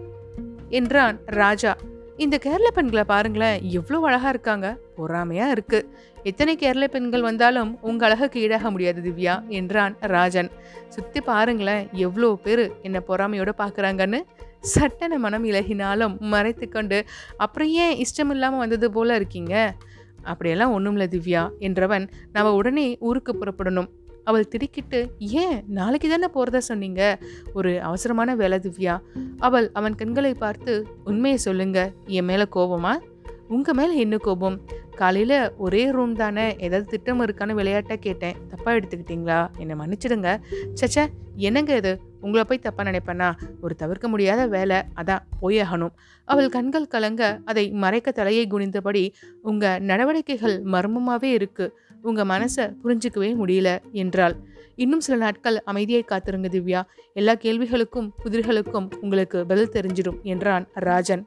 என்றான் 0.69 1.21
ராஜா. 1.27 1.77
இந்த 2.17 2.39
கேரள 2.39 2.71
பெண்களை 2.71 3.05
பாருங்களேன் 3.05 3.63
எவ்வளோ 3.63 4.07
அழகா 4.07 4.29
இருக்காங்க. 4.29 4.79
பொறாமையா 4.97 5.51
இருக்கு. 5.51 5.91
எத்தனை 6.25 6.57
கேரள 6.57 6.85
பெண்கள் 6.89 7.23
வந்தாலும் 7.23 7.71
உங்க 7.81 8.03
அழகுக்கு 8.07 8.39
ஈடாக 8.41 8.71
முடியாது 8.71 9.01
திவ்யா 9.03 9.35
என்றான் 9.49 9.95
ராஜன். 10.01 10.51
சுத்தி 10.89 11.21
பாருங்களேன் 11.21 11.89
எவ்வளோ 11.93 12.39
பேர் 12.43 12.63
என்ன 12.83 13.03
பொறாமையோட 13.09 13.53
பார்க்குறாங்கன்னு 13.59 14.21
சட்டன 14.75 15.19
மனம் 15.19 15.45
இலகினாலும் 15.45 16.15
மறைத்து 16.19 16.69
கொண்டு 16.69 17.05
அப்புறம் 17.37 17.69
ஏன் 17.69 18.05
இஷ்டம் 18.05 18.31
இல்லாமல் 18.31 18.59
வந்தது 18.59 18.89
போல 18.93 19.15
இருக்கீங்க? 19.15 19.75
அப்படியெல்லாம் 20.23 20.73
ஒன்றும் 20.73 20.97
இல்லை 20.97 21.09
திவ்யா 21.15 21.43
என்றவன் 21.59 22.07
நம்ம 22.33 22.55
உடனே 22.55 22.87
ஊருக்கு 23.01 23.33
புறப்படணும். 23.33 23.91
அவள் 24.25 24.49
திடுக்கிட்டு 24.49 25.01
ஏன்? 25.19 25.57
நாளைக்கு 25.69 26.09
தானே 26.09 26.29
போகிறதா 26.29 26.59
சொன்னீங்க? 26.59 27.03
ஒரு 27.53 27.73
அவசரமான 27.83 28.35
வேலை 28.35 28.59
திவ்யா. 28.59 28.95
அவள் 29.39 29.71
அவன் 29.73 29.95
கண்களை 29.95 30.35
பார்த்து 30.35 30.75
உண்மையை 31.05 31.39
சொல்லுங்க. 31.39 31.93
என் 32.19 32.25
மேலே 32.25 32.47
கோபமா 32.57 32.95
உங்கள் 33.49 33.75
மேலே 33.75 33.97
என்ன 33.97 34.17
கோபம்? 34.17 34.61
காலையில் 34.97 35.57
ஒரே 35.57 35.91
ரூம் 35.91 36.15
தானே 36.15 36.57
ஏதாவது 36.59 36.85
திட்டம் 36.85 37.21
இருக்கான்னு 37.21 37.53
விளையாட்டாக 37.53 37.97
கேட்டேன். 37.97 38.37
தப்பாக 38.49 38.69
எடுத்துக்கிட்டீங்களா? 38.69 39.47
என்னை 39.59 39.77
மன்னிச்சிடுங்க. 39.77 40.41
சச்சா 40.81 41.07
என்னங்க 41.37 41.77
இது? 41.77 42.01
உங்களை 42.21 42.45
போய் 42.45 42.61
தப்பாக 42.63 42.91
நினைப்பேனா? 42.91 43.37
ஒரு 43.61 43.75
தவிர்க்க 43.75 44.09
முடியாத 44.09 44.47
வேலை. 44.47 44.77
அதான் 44.77 45.19
போயாகணும். 45.43 45.91
அவள் 46.25 46.49
கண்கள் 46.49 46.87
கலங்க 46.87 47.41
அதை 47.45 47.71
மறைக்க 47.71 48.11
தலையை 48.11 48.47
குனிந்தபடி 48.51 49.13
உங்கள் 49.43 49.81
நடவடிக்கைகள் 49.81 50.63
மர்மமாகவே 50.65 51.39
இருக்குது 51.39 51.71
உங்கள் 52.03 52.27
மனசை 52.27 52.75
புரிஞ்சுக்கவே 52.85 53.31
முடியல 53.45 53.79
என்றாள். 53.93 54.37
இன்னும் 54.75 55.01
சில 55.01 55.19
நாட்கள் 55.19 55.63
அமைதியை 55.63 56.05
காத்திருங்க 56.09 56.49
திவ்யா. 56.49 56.83
எல்லா 57.13 57.33
கேள்விகளுக்கும் 57.33 58.11
புதிர்களுக்கும் 58.25 58.89
உங்களுக்கு 59.01 59.47
பதில் 59.47 59.69
தெரிஞ்சிடும் 59.69 60.23
என்றான் 60.23 60.69
ராஜன். 60.75 61.27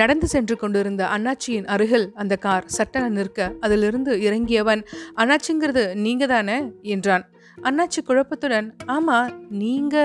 நடந்து 0.00 0.26
சென்று 0.28 0.54
கொண்டிருந்த 0.56 1.02
அண்ணாச்சியின் 1.14 1.66
அருகில் 1.74 2.06
அந்த 2.14 2.36
கார் 2.36 2.66
சட்டென 2.66 3.08
நிற்க 3.08 3.48
அதிலிருந்து 3.60 4.12
இறங்கியவன் 4.26 4.82
அண்ணாச்சிங்கிறது 5.16 5.82
நீங்க 6.04 6.26
தானே 6.26 6.56
என்றான். 6.94 7.24
அண்ணாச்சி 7.58 8.00
குழப்பத்துடன் 8.08 8.68
ஆமா 8.86 9.16
நீங்க 9.62 9.96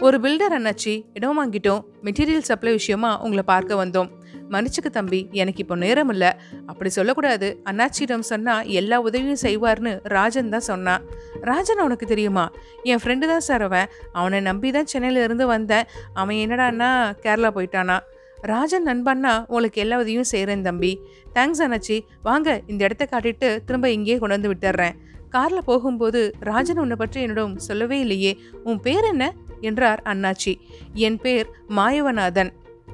ஒரு 0.00 0.16
பில்டர் 0.24 0.54
அண்ணாச்சி 0.58 0.92
இடம் 1.14 1.38
வாங்கிட்டோம். 1.38 1.82
மெட்டீரியல் 2.06 2.48
சப்ளை 2.50 2.72
விஷயமா 2.72 3.10
உங்களை 3.24 3.44
பார்க்க 3.52 3.80
வந்தோம். 3.84 4.10
மன்னிச்சுக்கு 4.52 4.90
தம்பி 4.90 5.20
எனக்கு 5.32 5.60
இப்போ 5.62 5.76
நேரம் 5.76 6.08
இல்லை. 6.08 6.30
அப்படி 6.66 6.90
சொல்லக்கூடாது. 6.90 7.48
அண்ணாச்சியிடம் 7.70 8.24
சொன்னால் 8.30 8.68
எல்லா 8.80 8.98
உதவியும் 9.00 9.42
செய்வார்னு 9.42 9.92
ராஜன் 10.16 10.48
தான் 10.48 10.66
சொன்னான். 10.68 11.02
ராஜன் 11.40 11.82
உனக்கு 11.86 12.06
தெரியுமா? 12.06 12.44
என் 12.82 13.02
ஃப்ரெண்டு 13.02 13.26
தான் 13.26 13.44
சார் 13.48 13.62
அவன். 13.62 13.90
அவனை 14.12 14.40
நம்பி 14.40 14.70
தான் 14.70 14.90
சென்னையிலேருந்து 14.92 15.46
வந்தேன். 15.54 15.88
அவன் 16.14 16.36
என்னடான்னா 16.36 16.90
கேரளா 17.26 17.50
போயிட்டானா. 17.58 17.98
ராஜன் 18.40 18.86
நண்பன்னா 18.86 19.44
உங்களுக்கு 19.46 19.80
எல்லா 19.80 19.96
உதவியும் 19.96 20.24
செய்கிறேன் 20.24 20.62
தம்பி. 20.62 21.00
தேங்க்ஸ் 21.34 21.58
அண்ணாச்சி. 21.58 22.00
வாங்க 22.22 22.60
இந்த 22.66 22.84
இடத்த 22.84 23.08
காட்டிட்டு 23.10 23.64
திரும்ப 23.64 23.90
இங்கேயே 23.90 24.18
கொண்டு 24.18 24.40
வந்து 24.40 24.54
விட்டுறேன். 24.54 24.92
காரில் 25.30 25.64
போகும்போது 25.64 26.34
ராஜன் 26.40 26.78
உன்னை 26.78 26.96
பற்றி 26.96 27.20
என்னிடம் 27.20 27.58
சொல்லவே 27.58 27.98
இல்லையே. 27.98 28.38
உன் 28.64 28.80
பேர் 28.80 29.04
என்ன? 29.04 29.34
என்றார் 29.60 30.02
அண்ணாச்சி. 30.04 30.54
என் 30.92 31.18
பேர் 31.18 31.50
மாயவநாதன். 31.68 32.50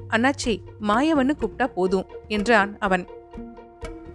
அண்ணாச்சி 0.09 0.57
மாயவன்னு 0.81 1.31
கூப்பிட்டா 1.39 1.67
போதும் 1.67 2.05
என்றான் 2.27 2.77
அவன். 2.79 3.07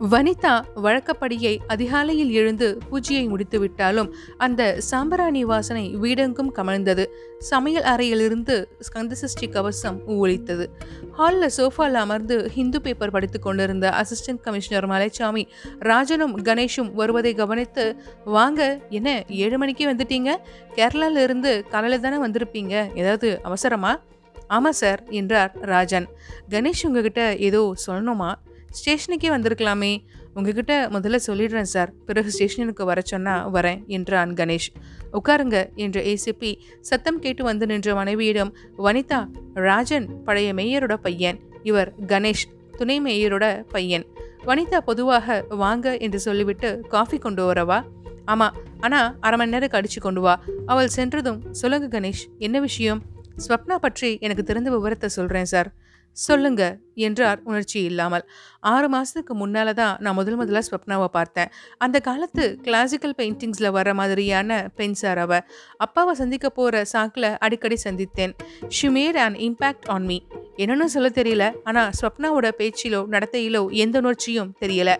வனிதா 0.08 0.52
வழக்கப்படியை 0.76 1.58
அதிகாலையில் 1.66 2.30
எழுந்து 2.30 2.78
பூஜையை 2.90 3.28
முடித்து 3.28 3.58
விட்டாலும் 3.58 4.14
அந்த 4.36 4.78
சாம்பராணி 4.90 5.40
வாசனை 5.40 5.96
வீடெங்கும் 5.96 6.50
கமழ்ந்தது. 6.54 7.06
சமையல் 7.38 7.82
அறையிலிருந்து 7.82 8.68
ஸ்கந்தசஷ்டி 8.86 9.48
கவசம் 9.50 9.98
ஊழித்தது. 10.08 10.66
ஹாலில் 11.12 11.50
சோஃபாவில் 11.56 11.92
அமர்ந்து 11.92 12.50
ஹிந்து 12.50 12.80
பேப்பர் 12.80 13.10
படித்து 13.10 13.40
கொண்டிருந்த 13.40 13.94
அசிஸ்டன்ட் 14.00 14.40
கமிஷனர் 14.40 14.88
மலைச்சாமி 14.88 15.46
ராஜனும் 15.78 16.42
கணேஷும் 16.42 16.92
வருவதை 16.94 17.34
கவனித்து 17.34 18.02
வாங்க 18.24 18.80
என்ன 18.88 19.22
ஏழு 19.28 19.58
மணிக்கே 19.58 19.86
வந்துட்டீங்க? 19.86 20.36
கேரளாவிலிருந்து 20.76 21.68
காலையில் 21.68 22.00
தானே 22.00 22.26
வந்திருப்பீங்க? 22.26 22.96
ஏதாவது 22.96 23.40
அவசரமா? 23.42 24.00
ஆமாம் 24.48 24.72
சார் 24.72 25.02
என்றார் 25.08 25.52
ராஜன். 25.60 26.08
கணேஷ் 26.48 26.86
உங்ககிட்ட 26.86 27.36
ஏதோ 27.36 27.74
சொல்லணுமா? 27.86 28.32
ஸ்டேஷனுக்கே 28.78 29.30
வந்திருக்கலாமே. 29.34 29.92
உங்ககிட்ட 30.34 30.88
முதல்ல 30.88 31.18
சொல்லிடுறேன் 31.26 31.70
சார். 31.74 31.92
பிறகு 32.06 32.30
ஸ்டேஷனுக்கு 32.30 32.84
வர 32.84 33.00
சொன்னால் 33.04 33.52
வரேன் 33.52 33.80
என்றான் 33.86 34.32
கணேஷ். 34.34 34.68
உட்காருங்க 35.12 35.74
என்ற 35.74 36.00
ஏசிபி 36.02 36.50
சத்தம் 36.80 37.18
கேட்டு 37.18 37.44
வந்து 37.44 37.66
நின்ற 37.66 37.94
மனைவியிடம் 37.94 38.52
வனிதா 38.78 39.20
ராஜன் 39.54 40.22
பழைய 40.24 40.54
மேயரோட 40.54 40.94
பையன். 40.94 41.40
இவர் 41.62 41.92
கணேஷ் 42.06 42.44
துணை 42.78 42.98
மேயரோட 43.00 43.46
பையன். 43.68 44.06
வனிதா 44.46 44.78
பொதுவாக 44.78 45.44
வாங்க 45.48 45.96
என்று 45.96 46.20
சொல்லிவிட்டு 46.20 46.80
காஃபி 46.88 47.18
கொண்டு 47.18 47.52
வரவா 47.52 47.80
ஆமாம் 48.24 48.54
ஆனால் 48.80 49.16
அரை 49.20 49.36
மணி 49.38 49.50
நேரம் 49.50 49.72
கடிச்சு 49.72 50.00
கொண்டு 50.00 50.20
வா. 50.20 50.34
அவள் 50.66 50.88
சென்றதும் 50.88 51.40
சொல்லுங்க 51.50 52.00
கணேஷ் 52.00 52.22
என்ன 52.38 52.60
விஷயம்? 52.60 53.00
ஸ்வப்னா 53.46 53.76
பற்றி 53.76 54.18
எனக்கு 54.20 54.42
தெரிந்த 54.42 54.70
விவரத்தை 54.70 55.08
சொல்கிறேன் 55.08 55.44
சார். 55.44 55.68
சொல்லுங்க 56.12 56.78
என்றார் 56.94 57.40
உணர்ச்சி 57.44 57.82
இல்லாமல். 57.82 58.24
ஆறு 58.60 58.88
மாதத்துக்கு 58.88 59.34
முன்னால் 59.34 59.74
தான் 59.74 59.96
நான் 60.00 60.14
முதல் 60.14 60.38
முதல்ல 60.38 60.62
ஸ்வப்னாவை 60.70 61.04
பார்த்தேன். 61.04 61.50
அந்த 61.78 62.00
காலத்து 62.00 62.58
கிளாசிக்கல் 62.62 63.14
பெயிண்டிங்ஸில் 63.18 63.70
வர 63.70 63.94
மாதிரியான 63.94 64.70
பெயிண்ட்ஸார் 64.76 65.16
அவ. 65.16 65.40
அப்பாவை 65.76 66.14
சந்திக்க 66.14 66.50
போகிற 66.50 66.84
சாக்கில் 66.92 67.36
அடிக்கடி 67.38 67.78
சந்தித்தேன். 67.84 68.34
She 68.68 68.88
made 68.88 69.14
an 69.14 69.34
impact 69.34 69.88
on 69.88 70.04
me 70.04 70.20
என்னன்னு 70.56 70.84
சொல்ல 70.84 71.08
தெரியல. 71.08 71.54
ஆனால் 71.64 71.90
ஸ்வப்னாவோட 72.00 72.48
பேச்சிலோ 72.58 73.02
நடத்தையிலோ 73.10 73.70
எந்த 73.70 73.98
உணர்ச்சியும் 73.98 74.54
தெரியலை. 74.60 74.96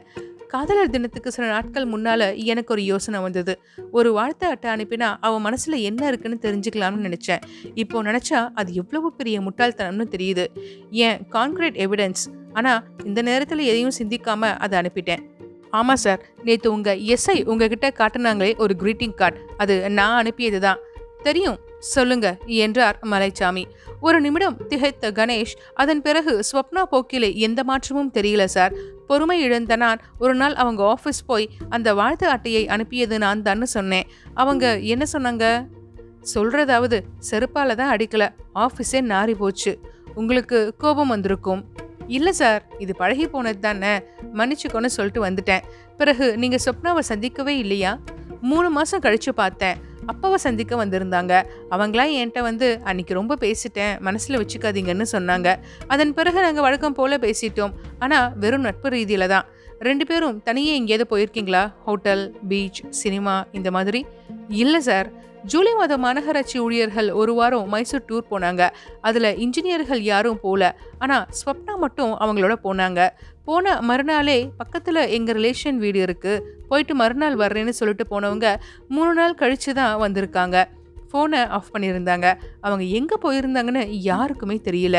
காதலர் 0.52 0.90
தினத்துக்கு 0.90 1.30
சில 1.32 1.46
நாட்கள் 1.46 1.86
முன்னால 1.86 2.44
எனக்கு 2.44 2.72
ஒரு 2.72 2.84
யோசனை 2.84 3.20
வந்தது. 3.20 3.60
ஒரு 3.90 4.12
வாழ்த்து 4.12 4.46
அட்டை 4.46 4.70
அனுப்பினா 4.70 5.08
அவன் 5.20 5.44
மனசுல 5.44 5.80
என்ன 5.80 6.06
இருக்குன்னு 6.06 6.38
தெரிஞ்சுக்கலாம்னு 6.42 7.04
நினைச்சேன். 7.06 7.42
இப்போ 7.74 8.02
நினைச்சா 8.02 8.48
அது 8.54 8.74
எவ்வளவு 8.74 9.12
பெரிய 9.12 9.40
முட்டாள்தனம்னு 9.40 10.06
தெரியுது. 10.10 10.46
ஏன்? 10.90 11.18
கான்கிரீட் 11.30 11.78
எவிடன்ஸ் 11.86 12.24
ஆனா 12.52 12.72
இந்த 13.04 13.22
நேரத்துல 13.22 13.64
எதையும் 13.70 13.96
சிந்திக்காம 13.98 14.52
அதை 14.56 14.80
அனுப்பிட்டேன். 14.80 15.22
ஆமா 15.72 15.92
சார் 15.92 16.22
நேற்று 16.42 16.72
உங்க 16.72 16.94
எஸ்ஐ 16.94 17.44
உங்ககிட்ட 17.44 17.88
காட்டுனாங்களே 17.98 18.52
ஒரு 18.56 18.76
க்ரீட்டிங் 18.78 19.14
கார்டு 19.14 19.40
அது 19.56 19.90
நான் 19.90 20.18
அனுப்பியது 20.18 20.60
தான் 20.60 20.80
தெரியும். 21.22 21.58
சொல்லுங்க 21.78 22.26
என்றார் 22.46 22.98
மலைச்சாமி. 23.02 23.64
ஒரு 24.00 24.20
நிமிடம் 24.20 24.56
திகைத்த 24.68 25.10
கணேஷ் 25.18 25.54
அதன் 25.74 26.02
பிறகு 26.02 26.32
ஸ்வப்னா 26.48 26.82
போக்கிலே 26.82 27.34
எந்த 27.46 27.64
மாற்றமும் 27.64 28.10
தெரியல 28.14 28.44
சார் 28.44 28.74
பொறுமை 29.10 29.40
இழந்த 29.42 29.76
நான் 29.76 30.00
ஒரு 30.18 30.34
நாள் 30.34 30.54
அவங்க 30.54 30.82
ஆஃபீஸ் 30.94 31.22
போய் 31.26 31.50
அந்த 31.68 31.94
வாழ்த்து 31.94 32.28
அட்டையை 32.28 32.68
அனுப்பியது 32.68 33.18
நான் 33.18 33.42
தான்னு 33.42 33.62
சொன்னேன். 33.62 34.06
அவங்க 34.34 34.78
என்ன 34.78 35.04
சொன்னாங்க? 35.12 35.66
சொல்றதாவது 36.34 36.98
செருப்பால 37.30 37.74
தான் 37.74 37.96
அடிக்கல 37.96 38.24
ஆஃபீஸே 38.54 39.00
நாரி 39.12 39.34
போச்சு. 39.34 39.72
உங்களுக்கு 40.14 40.74
கோபம் 40.78 41.08
வந்திருக்கும். 41.08 41.64
இல்லை 42.06 42.32
சார் 42.32 42.62
இது 42.78 42.96
பழகி 42.96 43.26
போனது 43.28 43.58
தானே 43.58 43.94
மன்னிச்சுக்கோன்னு 44.34 44.94
சொல்லிட்டு 44.96 45.26
வந்துட்டேன். 45.26 45.62
பிறகு 45.96 46.38
நீங்க 46.38 46.58
சொப்னாவை 46.64 47.02
சந்திக்கவே 47.08 47.54
இல்லையா? 47.64 47.98
மூணு 48.40 48.70
மாசம் 48.70 49.02
கழிச்சு 49.02 49.32
பார்த்தேன். 49.34 49.76
அப்பாவை 50.06 50.38
சந்திக்க 50.38 50.86
வந்திருந்தாங்க. 50.86 51.42
அவங்களாம் 51.70 52.12
என்கிட்ட 52.14 52.40
வந்து 52.40 52.80
அன்னைக்கு 52.84 53.14
ரொம்ப 53.14 53.36
பேசிட்டேன் 53.40 54.00
மனசில் 54.00 54.38
வச்சுக்காதீங்கன்னு 54.38 55.04
சொன்னாங்க. 55.12 55.56
அதன் 55.86 56.14
பிறகு 56.14 56.40
நாங்கள் 56.40 56.62
வழக்கம் 56.62 56.92
போல் 56.92 57.18
பேசிட்டோம். 57.18 57.72
ஆனால் 57.98 58.38
வெறும் 58.38 58.60
நட்பு 58.60 58.88
ரீதியில 58.88 59.26
தான். 59.26 59.46
ரெண்டு 59.78 60.06
பேரும் 60.06 60.42
தனியே 60.42 60.74
எங்கேயாவது 60.74 61.16
போயிருக்கீங்களா? 61.16 61.72
ஹோட்டல் 61.84 62.36
பீச் 62.48 62.82
சினிமா 62.88 63.44
இந்த 63.52 63.70
மாதிரி? 63.70 64.06
இல்லை 64.48 64.80
சார். 64.80 65.28
ஜூலை 65.44 65.74
மாதம் 65.74 66.02
மாநகராட்சி 66.04 66.58
ஊழியர்கள் 66.58 67.08
ஒரு 67.10 67.34
வாரம் 67.34 67.68
மைசூர் 67.68 68.06
டூர் 68.08 68.30
போனாங்க. 68.30 68.62
அதில் 69.00 69.28
இன்ஜினியர்கள் 69.44 70.00
யாரும் 70.00 70.40
போகல 70.40 70.64
ஆனால் 70.98 71.24
ஸ்வப்னா 71.38 71.74
மட்டும் 71.76 72.12
அவங்களோட 72.22 72.54
போனாங்க. 72.64 73.08
போன 73.44 73.80
மறுநாளே 73.80 74.50
பக்கத்தில் 74.58 75.00
எங்கள் 75.16 75.36
ரிலேஷன் 75.38 75.78
வீடு 75.84 76.00
இருக்குது 76.06 76.42
போயிட்டு 76.68 76.94
மறுநாள் 76.94 77.36
வர்றேன்னு 77.36 77.68
சொல்லிட்டு 77.68 78.06
போனவங்க 78.12 78.56
மூணு 78.88 79.12
நாள் 79.14 79.34
கழித்து 79.34 79.74
தான் 79.74 80.00
வந்திருக்காங்க. 80.04 80.66
ஃபோனை 81.12 81.48
ஆஃப் 81.56 81.72
பண்ணியிருந்தாங்க. 81.74 82.26
அவங்க 82.60 82.84
எங்கே 82.84 83.16
போயிருந்தாங்கன்னு 83.22 83.84
யாருக்குமே 83.88 84.60
தெரியல. 84.68 84.98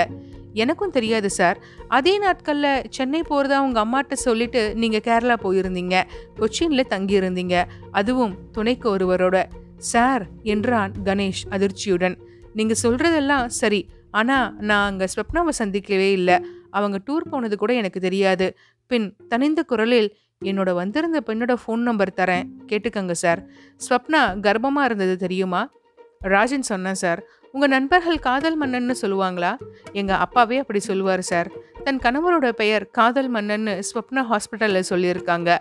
எனக்கும் 0.54 0.96
தெரியாது 0.96 1.30
சார். 1.30 1.58
அதே 1.88 2.18
நாட்களில் 2.18 2.84
சென்னை 2.90 3.22
போகிறதா 3.22 3.62
உங்கள் 3.62 3.84
அம்மாட்ட 3.84 4.14
சொல்லிட்டு 4.14 4.76
நீங்கள் 4.76 5.06
கேரளா 5.08 5.36
போயிருந்தீங்க. 5.44 5.98
கொச்சினில் 6.40 6.92
தங்கியிருந்தீங்க. 6.94 7.64
அதுவும் 7.92 8.34
துணைக்கு 8.52 8.98
ஒருவரோட 8.98 9.38
சார் 9.82 10.24
என்றான் 10.44 10.92
கணேஷ் 11.06 11.44
அதிர்ச்சியுடன். 11.50 12.16
நீங்க 12.54 12.74
சொல்றதெல்லாம் 12.84 13.46
சரி. 13.46 13.82
ஆனா 14.12 14.38
நான் 14.60 14.88
அங்க 14.90 15.08
ஸ்வப்னாவை 15.14 15.54
சந்திக்கவே 15.58 16.12
இல்லை. 16.12 16.38
அவங்க 16.70 16.98
டூர் 17.06 17.30
போனது 17.30 17.58
கூட 17.58 17.74
எனக்கு 17.74 18.00
தெரியாது. 18.00 18.58
பின் 18.88 19.16
தனிந்த 19.30 19.64
குரலில் 19.64 20.16
என்னோட 20.44 20.74
வந்திருந்த 20.74 21.24
பெண்ணோட 21.26 21.56
ஃபோன் 21.64 21.84
நம்பர் 21.90 22.14
தரேன். 22.16 22.48
கேட்டுக்கங்க 22.68 23.12
சார். 23.12 23.46
ஸ்வப்னா 23.90 24.22
கர்ப்பமாக 24.40 24.84
இருந்தது 24.84 25.18
தெரியுமா? 25.18 25.72
ராஜன் 26.20 26.62
சொன்னேன் 26.62 26.94
சார் 26.94 27.24
உங்கள் 27.52 27.70
நண்பர்கள் 27.70 28.20
காதல் 28.20 28.60
மன்னன்னு 28.62 28.96
சொல்லுவாங்களா? 29.02 29.58
எங்கள் 29.92 30.16
அப்பாவே 30.16 30.58
அப்படி 30.58 30.80
சொல்லுவார் 30.80 31.22
சார். 31.22 31.50
தன் 31.84 31.98
கணவரோட 31.98 32.52
பெயர் 32.52 32.90
காதல் 32.90 33.34
மன்னன்னு 33.34 33.82
ஸ்வப்னா 33.94 34.26
ஹாஸ்பிட்டலில் 34.32 34.90
சொல்லியிருக்காங்க. 34.90 35.58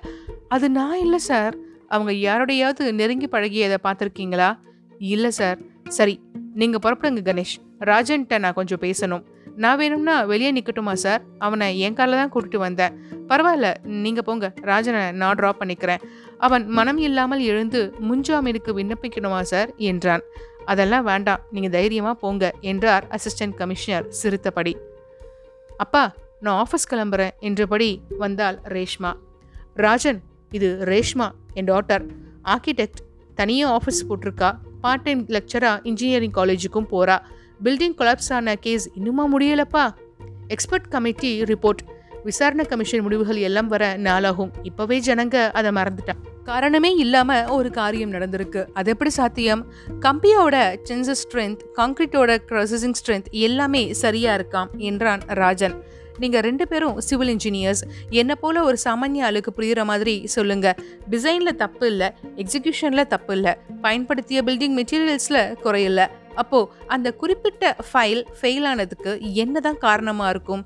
அது 0.49 0.71
நான் 0.71 0.99
இல்லை 0.99 1.19
சார். 1.19 1.55
அவங்க 1.95 2.13
யாரோடையாவது 2.29 2.85
நெருங்கி 3.01 3.29
பழகியதை 3.35 3.79
பார்த்துருக்கீங்களா? 3.87 4.49
இல்லை 5.15 5.31
சார் 5.41 5.59
சரி 5.99 6.15
நீங்கள் 6.61 6.83
புறப்படுங்க 6.85 7.23
கணேஷ். 7.29 7.57
ராஜன்கிட்ட 7.91 8.39
நான் 8.45 8.57
கொஞ்சம் 8.59 8.83
பேசணும். 8.87 9.25
நான் 9.63 9.79
வேணும்னா 9.81 10.15
வெளியே 10.31 10.51
நிற்கட்டுமா 10.57 10.93
சார் 11.05 11.23
அவனை 11.47 11.67
என் 11.87 11.97
காலில் 11.99 12.21
தான் 12.21 12.33
கூட்டிட்டு 12.35 12.59
வந்தேன். 12.67 12.95
பரவாயில்ல 13.31 13.69
நீங்கள் 14.05 14.27
போங்க. 14.29 14.47
ராஜனை 14.71 15.01
நான் 15.21 15.39
ட்ராப் 15.39 15.61
பண்ணிக்கிறேன். 15.61 16.03
அவன் 16.47 16.65
மனம் 16.79 17.01
இல்லாமல் 17.09 17.43
எழுந்து 17.51 17.81
முன்ஜாமீனுக்கு 18.11 18.73
விண்ணப்பிக்கணுமா 18.79 19.41
சார் 19.53 19.71
என்றான். 19.91 20.25
அதெல்லாம் 20.73 21.05
வேண்டாம். 21.11 21.43
நீங்கள் 21.55 21.75
தைரியமாக 21.77 22.17
போங்க 22.23 22.53
என்றார் 22.71 23.05
அசிஸ்டன்ட் 23.17 23.59
கமிஷனர் 23.61 24.09
சிரித்தபடி. 24.21 24.75
அப்பா 25.85 26.05
நான் 26.45 26.59
ஆஃபீஸ் 26.65 26.91
கிளம்புறேன் 26.93 27.35
என்றபடி 27.49 27.91
வந்தாள் 28.23 28.59
ரேஷ்மா. 28.75 29.13
ராஜன் 29.87 30.21
இது 30.51 30.69
ரேஷ்மா 30.85 31.31
என் 31.55 31.65
டாட்டர் 31.65 32.05
ஆர்கிடெக்ட் 32.45 33.01
தனியாக 33.35 33.77
ஆஃபீஸ் 33.77 34.05
போட்டிருக்கா. 34.09 34.51
பார்ட் 34.81 35.03
டைம் 35.03 35.27
லெக்சராக 35.27 35.81
இன்ஜினியரிங் 35.83 36.33
காலேஜுக்கும் 36.33 36.91
போகிறா 36.91 37.19
பில்டிங் 37.65 37.97
கொலாப்ஸ் 37.99 38.33
ஆன 38.33 38.57
கேஸ் 38.57 38.91
இன்னுமா 38.95 39.25
முடியலப்பா? 39.39 39.85
எக்ஸ்பர்ட் 40.49 40.89
கமிட்டி 40.89 41.43
ரிப்போர்ட் 41.43 41.83
விசாரணை 42.25 42.65
கமிஷன் 42.65 43.01
முடிவுகள் 43.01 43.37
எல்லாம் 43.37 43.69
வர 43.69 43.97
நாளாகும். 43.97 44.51
இப்போவே 44.63 44.97
ஜனங்க 45.07 45.51
அதை 45.51 45.71
மறந்துட்டான் 45.71 46.21
காரணமே 46.45 46.95
இல்லாமல் 46.95 47.47
ஒரு 47.47 47.71
காரியம் 47.71 48.13
நடந்திருக்கு. 48.13 48.67
அது 48.73 48.91
எப்படி 48.91 49.11
சாத்தியம்? 49.11 49.63
கம்பியோட 50.01 50.57
சென்சஸ் 50.89 51.23
ஸ்ட்ரென்த் 51.25 51.63
கான்கிரீட்டோட 51.77 52.37
ப்ராசஸிங் 52.49 52.99
ஸ்ட்ரென்த் 53.01 53.31
எல்லாமே 53.31 53.93
சரியாக 53.93 54.37
இருக்காம் 54.39 54.77
என்றான் 54.77 55.21
ராஜன். 55.27 55.85
நீங்கள் 56.23 56.45
ரெண்டு 56.49 56.65
பேரும் 56.71 56.97
சிவில் 57.09 57.33
இன்ஜினியர்ஸ் 57.35 57.83
என்னை 58.21 58.37
போல் 58.43 58.67
ஒரு 58.69 58.79
சாமானிய 58.87 59.27
ஆளுக்கு 59.29 59.53
புரிகிற 59.59 59.85
மாதிரி 59.91 60.15
சொல்லுங்கள் 60.37 60.79
டிசைனில் 61.13 61.59
தப்பு 61.65 61.87
இல்லை 61.93 62.09
எக்ஸிக்யூஷனில் 62.43 63.11
தப்பு 63.15 63.35
இல்லை 63.39 63.55
பயன்படுத்திய 63.85 64.41
பில்டிங் 64.49 64.77
மெட்டீரியல்ஸில் 64.81 65.43
குறையில்லை. 65.67 66.07
அப்போது 66.41 66.69
அந்த 66.95 67.09
குறிப்பிட்ட 67.21 67.71
ஃபைல் 67.87 68.21
ஃபெயில் 68.39 68.67
ஆனதுக்கு 68.71 69.13
என்னதான் 69.43 69.81
காரணமாக 69.87 70.33
இருக்கும்? 70.35 70.63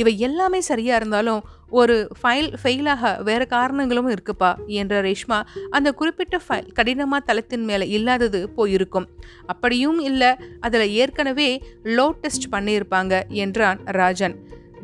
இவை 0.00 0.12
எல்லாமே 0.26 0.60
சரியாக 0.68 1.00
இருந்தாலும் 1.00 1.42
ஒரு 1.80 1.96
ஃபைல் 2.20 2.48
ஃபெயிலாக 2.60 3.10
வேறு 3.28 3.44
காரணங்களும் 3.52 4.08
இருக்குப்பா 4.14 4.50
என்ற 4.80 4.94
ரேஷ்மா 5.06 5.38
அந்த 5.76 5.88
குறிப்பிட்ட 6.00 6.38
ஃபைல் 6.46 6.70
கடினமாக 6.78 7.26
தளத்தின் 7.28 7.66
மேலே 7.70 7.86
இல்லாதது 7.96 8.40
போயிருக்கும். 8.56 9.06
அப்படியும் 9.52 10.00
இல்லை 10.10 10.32
அதில் 10.60 10.94
ஏற்கனவே 11.02 11.50
லோ 11.98 12.08
டெஸ்ட் 12.24 12.48
பண்ணியிருப்பாங்க 12.54 13.22
என்றான் 13.44 13.80
ராஜன். 14.00 14.36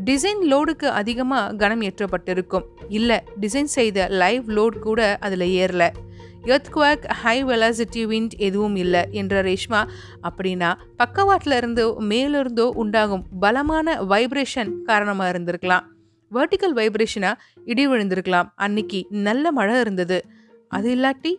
டிசைன் 0.06 0.42
லோடுக்கு 0.50 0.88
அதிகமாக 1.00 1.54
கனம் 1.54 1.80
ஏற்றப்பட்டிருக்கும். 1.80 2.66
இல்லை 2.88 3.18
டிசைன் 3.40 3.70
செய்த 3.76 4.06
லைவ் 4.08 4.46
லோட் 4.48 4.76
கூட 4.78 5.18
அதில் 5.20 5.46
ஏறல. 5.62 5.84
எர்த்குவாக் 6.44 7.04
ஹை 7.20 7.44
வெலாசிட்டி 7.44 8.02
விண்ட் 8.06 8.34
எதுவும் 8.38 8.76
இல்லை 8.76 9.02
என்ற 9.10 9.42
ரேஷ்மா 9.42 9.80
அப்படின்னா 10.28 10.70
பக்கவாட்டில் 10.96 11.52
இருந்தோ 11.52 11.86
மேலிருந்தோ 12.10 12.66
உண்டாகும் 12.82 13.24
பலமான 13.40 13.96
வைப்ரேஷன் 14.12 14.70
காரணமாக 14.84 15.32
இருந்திருக்கலாம். 15.32 15.86
வேர்டிக்கல் 16.30 16.76
வைப்ரேஷனாக 16.78 17.40
இடி 17.64 17.86
விழுந்திருக்கலாம் 17.88 18.48
அன்னைக்கு 18.54 19.06
நல்ல 19.26 19.52
மழை 19.52 19.76
இருந்தது. 19.80 20.18
அது 20.68 20.88
இல்லாட்டி 20.96 21.32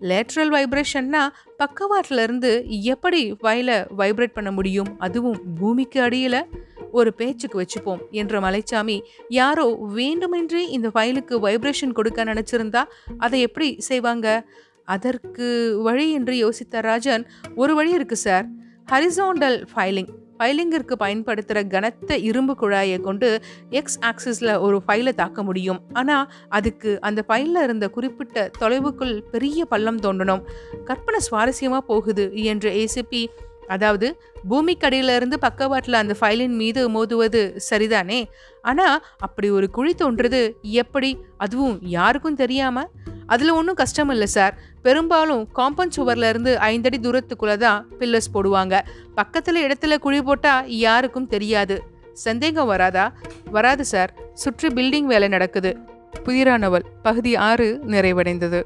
லேட்ரல் 0.00 0.52
வைப்ரேஷன்னா 0.54 1.28
பக்கவாட்டில் 1.56 2.22
இருந்து 2.22 2.64
எப்படி 2.94 3.20
வயலை 3.40 3.76
வைப்ரேட் 3.96 4.36
பண்ண 4.38 4.50
முடியும்? 4.50 4.90
அதுவும் 4.98 5.38
பூமிக்கு 5.60 6.00
அடியில். 6.02 6.40
ஒரு 6.92 7.14
பேச்சுக்கு 7.14 7.60
வச்சுப்போம் 7.60 7.98
என்ற 8.10 8.40
மலைச்சாமி 8.40 9.00
யாரோ 9.28 9.76
வேண்டுமென்றே 9.94 10.68
இந்த 10.68 10.88
ஃபைலுக்கு 10.88 11.34
வைப்ரேஷன் 11.46 11.92
கொடுக்க 11.92 12.24
நினச்சிருந்தா 12.24 12.84
அதை 13.18 13.40
எப்படி 13.40 13.74
செய்வாங்க? 13.78 14.46
அதற்கு 14.84 15.80
வழி 15.82 16.12
என்று 16.12 16.34
யோசித்த 16.34 16.80
ராஜன் 16.80 17.26
ஒரு 17.54 17.74
வழி 17.74 17.90
இருக்கு 17.90 18.16
சார். 18.16 18.46
Horizontal 18.92 19.66
filing. 19.74 20.08
ஃபைலிங்கிற்கு 20.38 20.92
பயன்படுத்துகிற 20.98 21.64
கனத்த 21.64 22.18
இரும்பு 22.18 22.54
குழாயை 22.60 23.00
கொண்டு 23.00 23.42
எக்ஸ் 23.70 23.98
ஆக்சிஸில் 24.00 24.60
ஒரு 24.60 24.82
ஃபைலை 24.86 25.14
தாக்க 25.14 25.42
முடியும். 25.42 25.80
ஆனால் 25.92 26.32
அதுக்கு 26.48 27.00
அந்த 27.00 27.24
ஃபைலில் 27.28 27.62
இருந்த 27.62 27.88
குறிப்பிட்ட 27.88 28.50
தொலைவுக்குள் 28.60 29.22
பெரிய 29.30 29.64
பள்ளம் 29.64 30.00
தோண்டணும் 30.00 30.42
கற்பனை 30.84 31.20
சுவாரஸ்யமாக 31.30 31.78
போகுது 31.78 32.30
என்ற 32.34 32.70
ஏசிபி 32.70 33.26
அதாவது 33.68 34.20
பூமிக்கடியிலிருந்து 34.50 35.34
பக்கவாட்டில் 35.34 35.94
அந்த 35.94 36.14
ஃபைலின் 36.20 36.56
மீது 36.56 36.82
மோதுவது 36.90 37.58
சரிதானே? 37.70 38.24
ஆனால் 38.62 39.04
அப்படி 39.18 39.50
ஒரு 39.50 39.70
குழி 39.70 39.94
தோன்றது 39.94 40.54
எப்படி? 40.62 41.24
அதுவும் 41.36 41.78
யாருக்கும் 41.80 42.34
தெரியாமல் 42.34 42.90
அதில் 43.26 43.50
ஒன்றும் 43.50 43.74
கஷ்டம் 43.74 44.08
இல்லை 44.08 44.26
சார். 44.26 44.58
பெரும்பாலும் 44.82 45.48
காம்பவுண்ட் 45.54 45.96
சுவர்லேருந்து 45.96 46.52
ஐந்தடி 46.70 46.98
தூரத்துக்குள்ளே 47.00 47.56
தான் 47.56 47.86
பில்லர்ஸ் 47.98 48.34
போடுவாங்க. 48.34 48.80
பக்கத்தில் 49.14 49.58
இடத்துல 49.64 49.98
குழி 49.98 50.22
போட்டால் 50.22 50.68
யாருக்கும் 50.68 51.26
தெரியாது. 51.26 51.82
சந்தேகம் 52.12 52.66
வராதா? 52.66 53.12
வராது 53.50 53.84
சார். 53.84 54.12
சுற்றி 54.32 54.68
பில்டிங் 54.68 55.10
வேலை 55.12 55.28
நடக்குது. 55.28 55.76
புதிரானவள் 56.24 56.84
பகுதி 57.02 57.36
ஆறு 57.36 57.80
நிறைவடைந்தது. 57.86 58.62